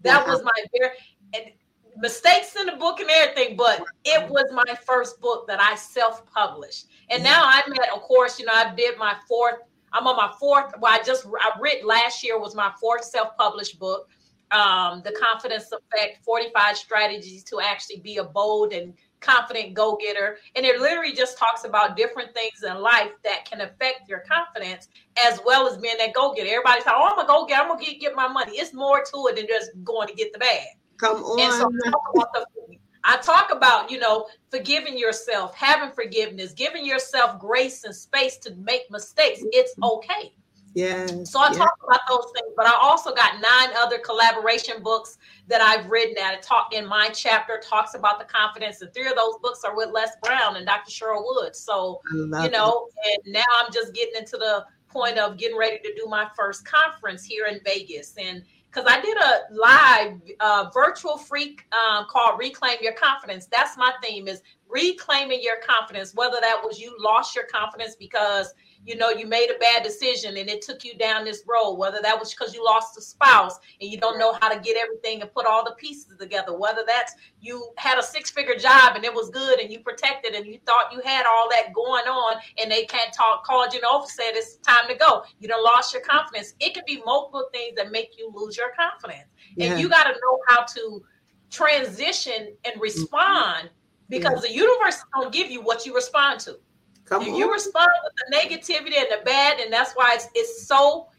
That 0.01 0.25
was 0.25 0.41
my 0.41 0.51
very 0.77 0.95
and 1.35 1.51
mistakes 1.97 2.55
in 2.55 2.65
the 2.65 2.73
book 2.73 2.99
and 2.99 3.09
everything, 3.09 3.55
but 3.55 3.83
it 4.03 4.29
was 4.29 4.45
my 4.51 4.75
first 4.85 5.19
book 5.19 5.47
that 5.47 5.61
I 5.61 5.75
self-published. 5.75 6.87
And 7.09 7.23
now 7.23 7.43
I'm 7.45 7.71
at, 7.73 7.89
of 7.93 8.01
course, 8.01 8.39
you 8.39 8.45
know, 8.45 8.53
I 8.53 8.73
did 8.75 8.97
my 8.97 9.15
fourth. 9.27 9.59
I'm 9.91 10.07
on 10.07 10.15
my 10.15 10.33
fourth. 10.39 10.73
Well, 10.79 10.91
I 10.91 11.03
just 11.03 11.25
I 11.39 11.51
read 11.59 11.83
last 11.83 12.23
year 12.23 12.39
was 12.39 12.55
my 12.55 12.71
fourth 12.79 13.03
self-published 13.03 13.79
book. 13.79 14.09
Um, 14.51 15.01
the 15.03 15.11
confidence 15.19 15.71
effect 15.71 16.23
45 16.23 16.77
strategies 16.77 17.43
to 17.45 17.59
actually 17.59 18.01
be 18.01 18.17
a 18.17 18.23
bold 18.23 18.71
and 18.71 18.93
confident 19.23 19.73
go-getter 19.73 20.37
and 20.55 20.65
it 20.65 20.79
literally 20.79 21.13
just 21.13 21.37
talks 21.37 21.63
about 21.63 21.95
different 21.95 22.33
things 22.33 22.61
in 22.61 22.75
life 22.81 23.11
that 23.23 23.45
can 23.49 23.61
affect 23.61 24.07
your 24.07 24.19
confidence 24.29 24.89
as 25.25 25.39
well 25.45 25.65
as 25.65 25.77
being 25.77 25.97
that 25.97 26.13
go-getter 26.13 26.49
everybody's 26.49 26.85
like 26.85 26.93
oh 26.95 27.07
i'm 27.09 27.15
gonna 27.15 27.27
go 27.27 27.45
get 27.45 27.61
i'm 27.61 27.69
gonna 27.69 27.81
get, 27.81 28.01
get 28.01 28.15
my 28.15 28.27
money 28.27 28.51
it's 28.57 28.73
more 28.73 28.99
to 28.99 29.27
it 29.29 29.37
than 29.37 29.47
just 29.47 29.71
going 29.83 30.07
to 30.07 30.13
get 30.13 30.33
the 30.33 30.39
bag 30.39 30.67
Come 30.97 31.17
on. 31.17 31.39
And 31.39 31.53
so 31.53 31.71
I 31.85 31.89
talk, 31.89 32.11
about 32.15 32.33
the, 32.33 32.77
I 33.03 33.17
talk 33.17 33.51
about, 33.51 33.91
you 33.91 33.99
know, 33.99 34.27
forgiving 34.49 34.97
yourself, 34.97 35.55
having 35.55 35.91
forgiveness, 35.91 36.53
giving 36.53 36.85
yourself 36.85 37.39
grace 37.39 37.83
and 37.83 37.95
space 37.95 38.37
to 38.37 38.53
make 38.55 38.89
mistakes. 38.89 39.41
It's 39.51 39.73
mm-hmm. 39.75 39.97
okay. 39.97 40.33
Yeah. 40.75 41.05
So 41.23 41.39
I 41.39 41.51
yeah. 41.51 41.59
talk 41.59 41.75
about 41.85 41.99
those 42.09 42.31
things, 42.33 42.51
but 42.55 42.65
I 42.65 42.73
also 42.81 43.13
got 43.13 43.33
nine 43.35 43.75
other 43.77 43.99
collaboration 43.99 44.81
books 44.81 45.17
that 45.47 45.61
I've 45.61 45.89
written 45.89 46.15
that 46.15 46.33
I 46.33 46.41
talk 46.41 46.73
in 46.73 46.87
my 46.87 47.09
chapter 47.09 47.61
talks 47.63 47.93
about 47.93 48.19
the 48.19 48.25
confidence. 48.25 48.81
And 48.81 48.91
three 48.93 49.07
of 49.07 49.15
those 49.15 49.35
books 49.41 49.63
are 49.63 49.75
with 49.75 49.89
Les 49.91 50.09
Brown 50.23 50.55
and 50.55 50.65
Dr. 50.65 50.89
Cheryl 50.89 51.23
Woods. 51.23 51.59
So 51.59 52.01
you 52.11 52.27
know, 52.27 52.87
it. 53.03 53.21
and 53.25 53.33
now 53.33 53.43
I'm 53.59 53.71
just 53.71 53.93
getting 53.93 54.15
into 54.15 54.37
the 54.37 54.65
point 54.89 55.17
of 55.17 55.37
getting 55.37 55.57
ready 55.57 55.79
to 55.79 55.93
do 55.95 56.07
my 56.07 56.27
first 56.35 56.65
conference 56.65 57.23
here 57.23 57.45
in 57.47 57.59
Vegas. 57.63 58.13
And 58.17 58.43
because 58.73 58.89
I 58.91 59.01
did 59.01 59.17
a 59.17 59.53
live 59.53 60.21
uh, 60.39 60.69
virtual 60.73 61.17
freak 61.17 61.65
um, 61.73 62.05
called 62.09 62.39
Reclaim 62.39 62.77
Your 62.81 62.93
Confidence. 62.93 63.45
That's 63.45 63.77
my 63.77 63.93
theme 64.01 64.27
is 64.27 64.41
reclaiming 64.67 65.41
your 65.43 65.57
confidence, 65.67 66.13
whether 66.15 66.37
that 66.41 66.59
was 66.63 66.79
you 66.79 66.95
lost 66.99 67.35
your 67.35 67.45
confidence 67.45 67.95
because 67.95 68.53
you 68.85 68.95
know 68.95 69.09
you 69.09 69.25
made 69.25 69.49
a 69.49 69.59
bad 69.59 69.83
decision 69.83 70.37
and 70.37 70.49
it 70.49 70.61
took 70.61 70.83
you 70.83 70.95
down 70.95 71.25
this 71.25 71.43
road 71.47 71.75
whether 71.75 71.99
that 72.01 72.17
was 72.17 72.33
because 72.33 72.53
you 72.53 72.63
lost 72.63 72.97
a 72.97 73.01
spouse 73.01 73.59
and 73.81 73.89
you 73.89 73.97
don't 73.97 74.19
know 74.19 74.37
how 74.41 74.49
to 74.49 74.59
get 74.59 74.77
everything 74.77 75.21
and 75.21 75.33
put 75.33 75.45
all 75.45 75.63
the 75.63 75.75
pieces 75.75 76.15
together 76.19 76.57
whether 76.57 76.83
that's 76.85 77.13
you 77.39 77.65
had 77.77 77.97
a 77.97 78.03
six 78.03 78.29
figure 78.29 78.55
job 78.55 78.95
and 78.95 79.05
it 79.05 79.13
was 79.13 79.29
good 79.29 79.59
and 79.59 79.71
you 79.71 79.79
protected 79.79 80.33
and 80.33 80.45
you 80.45 80.59
thought 80.65 80.91
you 80.91 81.01
had 81.03 81.25
all 81.25 81.49
that 81.49 81.73
going 81.73 82.05
on 82.05 82.35
and 82.61 82.71
they 82.71 82.85
can't 82.85 83.13
talk 83.13 83.43
called 83.43 83.73
you 83.73 83.81
over 83.89 84.05
said 84.07 84.31
it's 84.33 84.57
time 84.57 84.87
to 84.87 84.95
go 84.95 85.23
you 85.39 85.47
don't 85.47 85.63
lost 85.63 85.93
your 85.93 86.01
confidence 86.03 86.53
it 86.59 86.73
could 86.73 86.85
be 86.85 87.01
multiple 87.05 87.47
things 87.53 87.75
that 87.75 87.91
make 87.91 88.17
you 88.17 88.31
lose 88.33 88.57
your 88.57 88.71
confidence 88.77 89.29
yeah. 89.55 89.71
and 89.71 89.81
you 89.81 89.89
got 89.89 90.03
to 90.03 90.11
know 90.11 90.39
how 90.47 90.63
to 90.63 91.03
transition 91.49 92.55
and 92.65 92.73
mm-hmm. 92.73 92.81
respond 92.81 93.69
because 94.09 94.43
yeah. 94.43 94.49
the 94.49 94.53
universe 94.53 94.95
is 94.95 95.05
going 95.13 95.31
to 95.31 95.37
give 95.37 95.49
you 95.49 95.61
what 95.61 95.85
you 95.85 95.95
respond 95.95 96.39
to 96.39 96.59
Come 97.05 97.23
you, 97.23 97.35
you 97.35 97.51
respond 97.51 97.89
with 98.03 98.13
the 98.15 98.35
negativity 98.35 98.97
and 98.97 99.07
the 99.09 99.23
bad, 99.25 99.59
and 99.59 99.71
that's 99.71 99.93
why 99.93 100.13
it's, 100.15 100.27
it's 100.35 100.65
so, 100.67 101.09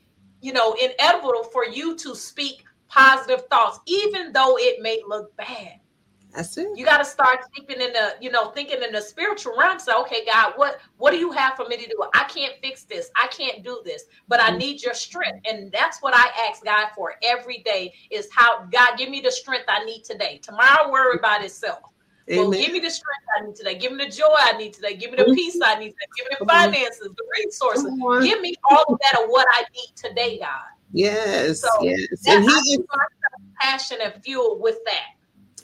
you 0.40 0.52
know, 0.52 0.74
inevitable 0.74 1.44
for 1.52 1.66
you 1.66 1.96
to 1.96 2.14
speak 2.14 2.64
positive 2.88 3.46
thoughts, 3.48 3.80
even 3.86 4.32
though 4.32 4.56
it 4.58 4.80
may 4.80 5.02
look 5.06 5.36
bad. 5.36 5.80
That's 6.34 6.56
it. 6.58 6.68
You 6.74 6.84
got 6.84 6.98
to 6.98 7.04
start 7.04 7.40
thinking 7.54 7.80
in 7.80 7.92
the, 7.92 8.16
you 8.20 8.30
know, 8.30 8.50
thinking 8.50 8.82
in 8.82 8.92
the 8.92 9.00
spiritual 9.00 9.56
realm. 9.56 9.78
Say, 9.78 9.92
okay, 9.92 10.24
God, 10.24 10.54
what 10.56 10.80
what 10.96 11.12
do 11.12 11.16
you 11.16 11.30
have 11.30 11.54
for 11.54 11.68
me 11.68 11.76
to 11.76 11.86
do? 11.86 12.04
I 12.12 12.24
can't 12.24 12.54
fix 12.60 12.82
this. 12.82 13.08
I 13.14 13.28
can't 13.28 13.62
do 13.62 13.80
this, 13.84 14.04
but 14.26 14.40
I 14.40 14.48
mm-hmm. 14.48 14.58
need 14.58 14.82
your 14.82 14.94
strength, 14.94 15.46
and 15.48 15.70
that's 15.70 16.02
what 16.02 16.12
I 16.12 16.28
ask 16.48 16.64
God 16.64 16.88
for 16.96 17.14
every 17.22 17.58
day. 17.58 17.94
Is 18.10 18.28
how 18.32 18.64
God 18.64 18.98
give 18.98 19.10
me 19.10 19.20
the 19.20 19.30
strength 19.30 19.66
I 19.68 19.84
need 19.84 20.02
today. 20.02 20.40
Tomorrow, 20.42 20.90
worry 20.90 21.18
about 21.18 21.44
itself. 21.44 21.93
Amen. 22.30 22.50
Well, 22.50 22.58
give 22.58 22.72
me 22.72 22.80
the 22.80 22.90
strength 22.90 23.24
I 23.38 23.46
need 23.46 23.54
today. 23.54 23.74
Give 23.76 23.92
me 23.92 24.04
the 24.06 24.10
joy 24.10 24.34
I 24.38 24.56
need 24.56 24.72
today. 24.72 24.96
Give 24.96 25.10
me 25.10 25.18
the 25.18 25.32
peace 25.34 25.58
I 25.62 25.78
need 25.78 25.90
today. 25.90 26.06
Give 26.16 26.26
me 26.30 26.36
the 26.40 26.46
finances, 26.46 27.10
the 27.16 27.24
resources. 27.38 27.90
Give 28.26 28.40
me 28.40 28.54
all 28.70 28.84
of 28.88 28.98
that 28.98 29.22
of 29.22 29.28
what 29.28 29.46
I 29.52 29.64
need 29.74 29.92
today, 29.94 30.38
God. 30.38 30.48
Yes, 30.92 31.60
so 31.60 31.68
yes. 31.82 32.06
And 32.26 32.44
he 32.44 32.50
is 32.50 32.78
passion 33.60 33.98
and 34.02 34.14
fuel 34.22 34.58
with 34.60 34.78
that. 34.86 35.08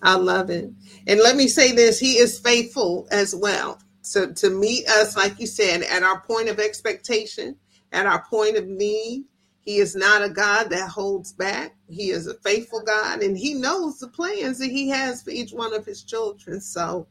I 0.02 0.16
love 0.16 0.50
it. 0.50 0.70
And 1.06 1.20
let 1.20 1.36
me 1.36 1.48
say 1.48 1.72
this, 1.72 1.98
he 1.98 2.18
is 2.18 2.38
faithful 2.38 3.06
as 3.10 3.34
well. 3.34 3.78
So 4.02 4.32
to 4.32 4.50
meet 4.50 4.88
us, 4.88 5.16
like 5.16 5.38
you 5.38 5.46
said, 5.46 5.82
at 5.82 6.02
our 6.02 6.20
point 6.22 6.48
of 6.48 6.58
expectation, 6.58 7.56
at 7.92 8.06
our 8.06 8.24
point 8.28 8.56
of 8.56 8.66
need. 8.66 9.24
He 9.70 9.78
is 9.78 9.94
not 9.94 10.24
a 10.24 10.28
God 10.28 10.68
that 10.70 10.88
holds 10.88 11.32
back. 11.32 11.76
He 11.88 12.10
is 12.10 12.26
a 12.26 12.34
faithful 12.34 12.82
God 12.82 13.22
and 13.22 13.38
he 13.38 13.54
knows 13.54 14.00
the 14.00 14.08
plans 14.08 14.58
that 14.58 14.68
he 14.72 14.88
has 14.88 15.22
for 15.22 15.30
each 15.30 15.52
one 15.52 15.72
of 15.72 15.86
his 15.86 16.02
children. 16.02 16.60
So 16.60 17.06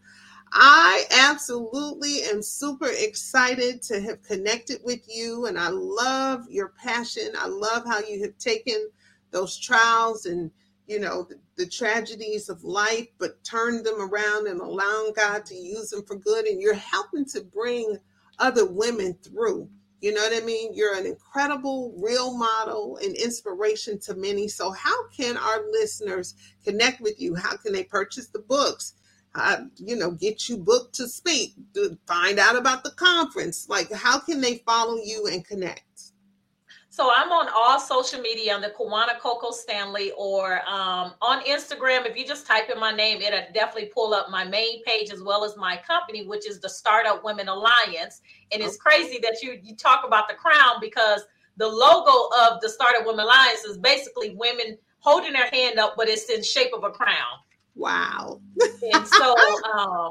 I 0.52 1.06
absolutely 1.10 2.24
am 2.24 2.41
super 2.41 2.89
excited 2.89 3.82
to 3.84 4.02
have 4.02 4.24
connected 4.24 4.82
with 4.84 5.00
you, 5.08 5.45
and 5.45 5.58
I 5.58 5.69
love 5.69 6.50
your 6.50 6.74
passion. 6.78 7.30
I 7.38 7.48
love 7.48 7.86
how 7.86 8.00
you 8.00 8.22
have 8.24 8.38
taken 8.38 8.89
those 9.32 9.58
trials 9.58 10.26
and 10.26 10.52
you 10.86 11.00
know 11.00 11.24
the, 11.30 11.39
the, 11.56 11.65
tragedies 11.65 12.50
of 12.50 12.65
life, 12.65 13.08
but 13.19 13.41
turned 13.45 13.86
them 13.86 14.02
around 14.02 14.48
and 14.48 14.60
allowing 14.60 15.13
God 15.15 15.45
to 15.45 15.56
use 15.56 15.91
them 15.91 16.04
for 16.04 16.17
good. 16.17 16.45
And 16.45 16.62
you're 16.62 16.74
helping 16.74 17.24
to 17.28 17.39
bring 17.41 17.95
other 18.38 18.65
women 18.65 19.17
through. 19.24 19.69
You 20.02 20.14
know 20.14 20.22
what 20.22 20.42
I 20.42 20.46
mean? 20.46 20.74
You're 20.74 20.98
an 20.98 21.06
incredible 21.06 21.94
real 21.98 22.38
model 22.38 22.98
and 23.04 23.16
inspiration 23.16 24.00
to 24.02 24.16
many. 24.16 24.48
So, 24.48 24.72
how 24.72 25.08
can 25.10 25.38
our 25.38 25.62
listeners 25.72 26.36
connect 26.64 27.02
with 27.02 27.20
you? 27.20 27.36
How 27.36 27.58
can 27.58 27.74
they 27.74 27.84
purchase 27.84 28.28
the 28.28 28.40
books? 28.40 28.94
uh, 29.36 29.62
you 29.78 29.96
know, 29.96 30.12
get 30.12 30.50
you 30.50 30.58
booked 30.58 30.96
to 30.96 31.08
speak, 31.08 31.54
find 32.08 32.40
out 32.40 32.56
about 32.56 32.84
the 32.84 32.92
conference. 32.92 33.68
Like, 33.70 33.92
how 33.92 34.20
can 34.20 34.42
they 34.42 34.58
follow 34.66 34.98
you 35.04 35.28
and 35.32 35.46
connect? 35.46 35.84
So 37.00 37.10
I'm 37.16 37.32
on 37.32 37.48
all 37.56 37.80
social 37.80 38.20
media 38.20 38.54
on 38.54 38.60
the 38.60 38.72
Cowano 38.78 39.18
Coco 39.22 39.52
Stanley 39.52 40.12
or 40.18 40.60
um, 40.68 41.14
on 41.22 41.42
Instagram. 41.46 42.06
If 42.06 42.18
you 42.18 42.28
just 42.28 42.46
type 42.46 42.70
in 42.70 42.78
my 42.78 42.92
name, 42.92 43.22
it'll 43.22 43.40
definitely 43.54 43.90
pull 43.96 44.14
up 44.14 44.30
my 44.30 44.44
main 44.44 44.84
page 44.84 45.10
as 45.10 45.24
well 45.24 45.46
as 45.46 45.56
my 45.56 45.80
company, 45.88 46.28
which 46.28 46.46
is 46.46 46.60
the 46.60 46.68
Startup 46.68 47.24
Women 47.24 47.48
Alliance. 47.48 48.20
And 48.52 48.62
it's 48.62 48.76
crazy 48.76 49.18
that 49.22 49.42
you 49.42 49.62
you 49.64 49.78
talk 49.78 50.06
about 50.06 50.28
the 50.28 50.34
crown 50.34 50.82
because 50.82 51.22
the 51.56 51.70
logo 51.70 52.36
of 52.42 52.60
the 52.60 52.68
Startup 52.68 53.06
Women 53.06 53.24
Alliance 53.24 53.64
is 53.64 53.78
basically 53.78 54.36
women 54.36 54.78
holding 55.00 55.32
their 55.32 55.50
hand 55.54 55.80
up, 55.80 55.94
but 55.96 56.10
it's 56.10 56.30
in 56.30 56.44
shape 56.44 56.74
of 56.74 56.84
a 56.84 56.90
crown. 56.90 57.40
Wow. 57.76 58.42
and 58.94 59.08
so, 59.08 59.36
um, 59.74 60.10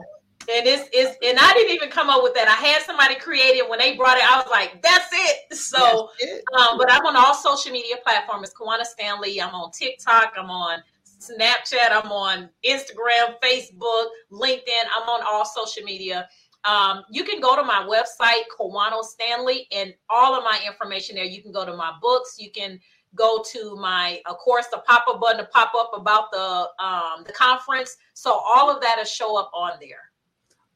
and 0.51 0.67
it's, 0.67 0.89
it's, 0.93 1.17
and 1.23 1.39
I 1.39 1.53
didn't 1.53 1.73
even 1.73 1.91
come 1.91 2.09
up 2.09 2.23
with 2.23 2.35
that. 2.35 2.49
I 2.49 2.55
had 2.55 2.83
somebody 2.83 3.17
create 3.17 3.57
it 3.57 3.69
when 3.69 3.79
they 3.79 3.97
brought 3.97 4.17
it. 4.17 4.25
I 4.25 4.39
was 4.39 4.49
like, 4.51 4.83
that's 4.83 5.09
it. 5.13 5.57
So, 5.57 6.11
it. 6.19 6.43
Um, 6.59 6.79
but 6.79 6.91
I'm 6.91 7.05
on 7.05 7.17
all 7.17 7.35
social 7.35 7.73
media 7.73 7.97
platforms. 8.03 8.53
Cowano 8.55 8.85
Stanley. 8.85 9.41
I'm 9.41 9.55
on 9.55 9.71
TikTok. 9.73 10.33
I'm 10.39 10.51
on 10.51 10.83
Snapchat. 11.21 11.91
I'm 11.91 12.11
on 12.11 12.49
Instagram, 12.65 13.35
Facebook, 13.43 14.07
LinkedIn. 14.33 14.85
I'm 14.97 15.09
on 15.09 15.21
all 15.29 15.45
social 15.45 15.83
media. 15.83 16.29
Um, 16.65 17.03
you 17.11 17.25
can 17.25 17.41
go 17.41 17.55
to 17.55 17.63
my 17.63 17.87
website, 17.89 18.43
Cowano 18.59 19.03
Stanley, 19.03 19.67
and 19.73 19.95
all 20.09 20.35
of 20.35 20.45
my 20.45 20.61
information 20.67 21.17
there. 21.17 21.25
You 21.25 21.43
can 21.43 21.53
go 21.53 21.65
to 21.67 21.77
my 21.77 21.93
books. 22.01 22.37
You 22.39 22.51
can 22.51 22.81
go 23.15 23.43
to 23.53 23.77
my 23.77 24.21
of 24.27 24.37
course 24.37 24.67
the 24.67 24.79
pop-up 24.87 25.21
button 25.21 25.39
to 25.39 25.51
pop 25.51 25.73
up 25.75 25.91
about 25.95 26.31
the 26.31 26.69
um 26.79 27.25
the 27.25 27.33
conference 27.33 27.97
so 28.13 28.33
all 28.33 28.71
of 28.71 28.83
that 28.83 28.97
will 28.99 29.05
show 29.05 29.39
up 29.39 29.51
on 29.55 29.73
there 29.81 30.08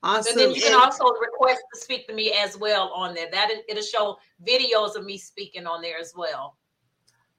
awesome 0.03 0.33
and 0.33 0.41
then 0.41 0.55
you 0.55 0.63
can 0.63 0.75
also 0.75 1.05
request 1.21 1.63
to 1.73 1.81
speak 1.81 2.07
to 2.09 2.15
me 2.15 2.33
as 2.33 2.59
well 2.59 2.93
on 2.95 3.15
there. 3.15 3.29
That 3.31 3.51
it'll 3.69 3.83
show 3.83 4.19
videos 4.47 4.97
of 4.97 5.05
me 5.05 5.19
speaking 5.19 5.67
on 5.67 5.83
there 5.83 5.99
as 5.99 6.13
well. 6.17 6.57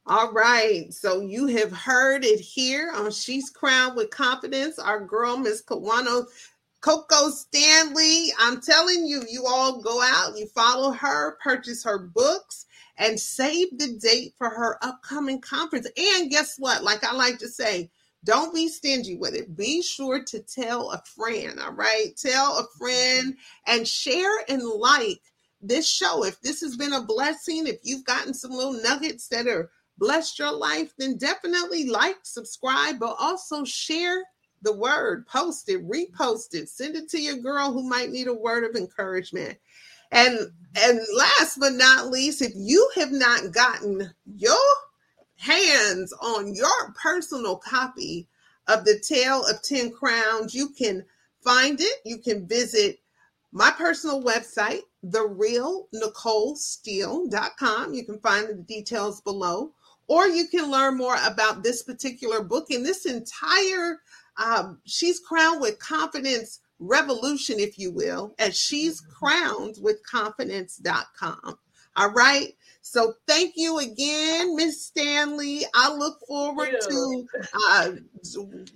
All 0.06 0.32
right. 0.34 0.94
So 0.94 1.22
you 1.22 1.48
have 1.48 1.72
heard 1.72 2.26
it 2.26 2.40
here 2.40 2.92
on 2.94 3.10
she's 3.12 3.50
crowned 3.50 3.96
with 3.96 4.10
confidence. 4.10 4.78
Our 4.78 5.00
girl 5.00 5.38
miss 5.38 5.64
Cowano 5.64 6.26
Coco 6.84 7.30
Stanley, 7.30 8.34
I'm 8.38 8.60
telling 8.60 9.08
you, 9.08 9.24
you 9.30 9.46
all 9.48 9.82
go 9.82 10.02
out, 10.04 10.38
you 10.38 10.48
follow 10.48 10.92
her, 10.92 11.38
purchase 11.42 11.82
her 11.86 11.98
books, 11.98 12.66
and 12.98 13.18
save 13.18 13.78
the 13.78 13.98
date 14.02 14.34
for 14.38 14.50
her 14.50 14.78
upcoming 14.84 15.40
conference. 15.40 15.88
And 15.96 16.30
guess 16.30 16.58
what? 16.60 16.84
Like 16.84 17.06
I 17.06 17.14
like 17.14 17.38
to 17.40 17.48
say, 17.48 17.90
don't 18.24 18.54
be 18.54 18.68
stingy 18.68 19.16
with 19.16 19.36
it. 19.36 19.56
Be 19.56 19.82
sure 19.82 20.24
to 20.24 20.40
tell 20.40 20.92
a 20.92 21.02
friend, 21.06 21.60
all 21.60 21.74
right? 21.74 22.16
Tell 22.16 22.60
a 22.60 22.78
friend 22.78 23.36
and 23.68 23.88
share 23.88 24.32
and 24.48 24.64
like 24.64 25.22
this 25.62 25.90
show. 25.90 26.24
If 26.24 26.40
this 26.42 26.62
has 26.62 26.78
been 26.78 26.94
a 26.94 27.02
blessing, 27.02 27.68
if 27.68 27.80
you've 27.84 28.06
gotten 28.06 28.34
some 28.34 28.52
little 28.52 28.82
nuggets 28.82 29.28
that 29.30 29.48
are 29.48 29.70
blessed 29.98 30.40
your 30.40 30.54
life, 30.54 30.94
then 30.98 31.18
definitely 31.18 31.90
like, 31.90 32.18
subscribe, 32.24 33.00
but 33.00 33.16
also 33.20 33.64
share 33.64 34.24
the 34.62 34.74
word, 34.74 35.28
post 35.28 35.70
it, 35.70 35.88
repost 35.88 36.54
it, 36.54 36.70
send 36.70 36.96
it 36.96 37.10
to 37.10 37.22
your 37.22 37.38
girl 37.38 37.72
who 37.72 37.88
might 37.88 38.10
need 38.10 38.28
a 38.28 38.34
word 38.34 38.64
of 38.64 38.76
encouragement. 38.76 39.58
And 40.12 40.40
and 40.76 41.00
last 41.16 41.60
but 41.60 41.74
not 41.74 42.10
least, 42.10 42.42
if 42.42 42.54
you 42.56 42.90
have 42.96 43.12
not 43.12 43.52
gotten 43.52 44.12
your 44.26 44.56
hands 45.44 46.14
on 46.14 46.56
your 46.56 46.94
personal 47.02 47.58
copy 47.58 48.30
of 48.68 48.86
the 48.86 48.98
Tale 49.00 49.46
of 49.46 49.62
10 49.62 49.92
Crowns, 49.92 50.56
you 50.56 50.70
can 50.70 51.04
find 51.44 51.82
it. 51.82 52.00
You 52.06 52.20
can 52.20 52.48
visit 52.48 53.00
my 53.52 53.72
personal 53.72 54.24
website, 54.24 54.84
therealnicolesteele.com. 55.06 57.94
You 57.94 58.06
can 58.06 58.20
find 58.20 58.48
the 58.50 58.56
details 58.56 59.20
below, 59.22 59.74
or 60.08 60.28
you 60.28 60.48
can 60.48 60.72
learn 60.72 60.98
more 60.98 61.18
about 61.26 61.62
this 61.62 61.84
particular 61.84 62.42
book 62.42 62.72
and 62.72 62.86
this 62.86 63.06
entire 63.06 64.00
um, 64.38 64.80
She's 64.86 65.20
Crowned 65.20 65.60
with 65.62 65.78
Confidence 65.80 66.62
revolution, 66.80 67.60
if 67.60 67.78
you 67.78 67.92
will, 67.92 68.34
as 68.40 68.58
she's 68.58 69.02
crowned 69.02 69.76
with 69.82 69.98
confidence.com. 70.10 71.58
All 71.96 72.12
right. 72.12 72.56
So 72.84 73.14
thank 73.28 73.54
you 73.56 73.80
again, 73.80 74.58
Miss 74.58 74.86
Stanley. 74.86 75.62
I 75.74 75.92
look 75.96 76.20
forward 76.28 76.70
to 76.82 77.28
uh, 77.70 77.92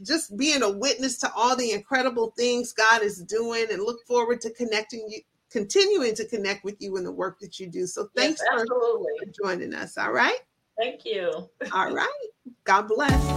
just 0.02 0.36
being 0.38 0.64
a 0.64 0.72
witness 0.72 1.20
to 1.20 1.32
all 1.36 1.58
the 1.58 1.74
incredible 1.74 2.34
things 2.38 2.72
God 2.72 3.04
is 3.04 3.22
doing 3.24 3.66
and 3.70 3.84
look 3.84 4.00
forward 4.08 4.40
to 4.42 4.50
connecting 4.52 5.06
you, 5.10 5.20
continuing 5.52 6.16
to 6.16 6.26
connect 6.26 6.64
with 6.64 6.78
you 6.80 6.96
in 6.96 7.04
the 7.04 7.12
work 7.12 7.40
that 7.42 7.60
you 7.60 7.68
do. 7.68 7.86
So 7.86 8.08
thanks 8.16 8.42
yes, 8.50 8.66
for 8.66 9.44
joining 9.44 9.74
us. 9.74 9.98
All 9.98 10.14
right. 10.14 10.40
Thank 10.78 11.04
you. 11.06 11.50
all 11.74 11.94
right. 11.94 12.28
God 12.64 12.88
bless. 12.88 13.28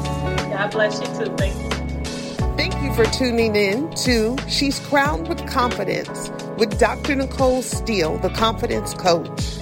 God 0.51 0.71
bless 0.71 1.01
you 1.01 1.07
too. 1.19 1.37
Thank 1.37 1.55
you. 1.61 1.71
Thank 2.57 2.75
you 2.83 2.95
for 2.95 3.11
tuning 3.11 3.57
in 3.57 3.91
to 4.05 4.37
She's 4.49 4.79
Crowned 4.79 5.29
with 5.29 5.45
Confidence 5.49 6.31
with 6.59 6.79
Dr. 6.79 7.17
Nicole 7.17 7.63
Steele, 7.63 8.19
the 8.19 8.31
Confidence 8.31 8.95
Coach. 8.95 9.59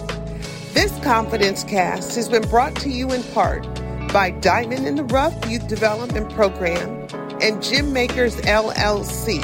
This 0.79 0.95
Confidence 1.01 1.65
Cast 1.65 2.15
has 2.15 2.29
been 2.29 2.49
brought 2.49 2.77
to 2.77 2.89
you 2.89 3.11
in 3.11 3.25
part 3.35 3.65
by 4.13 4.31
Diamond 4.31 4.87
in 4.87 4.95
the 4.95 5.03
Rough 5.03 5.51
Youth 5.51 5.67
Development 5.67 6.33
Program 6.33 7.05
and 7.43 7.61
Gym 7.61 7.93
Makers 7.93 8.37
LLC. 8.43 9.43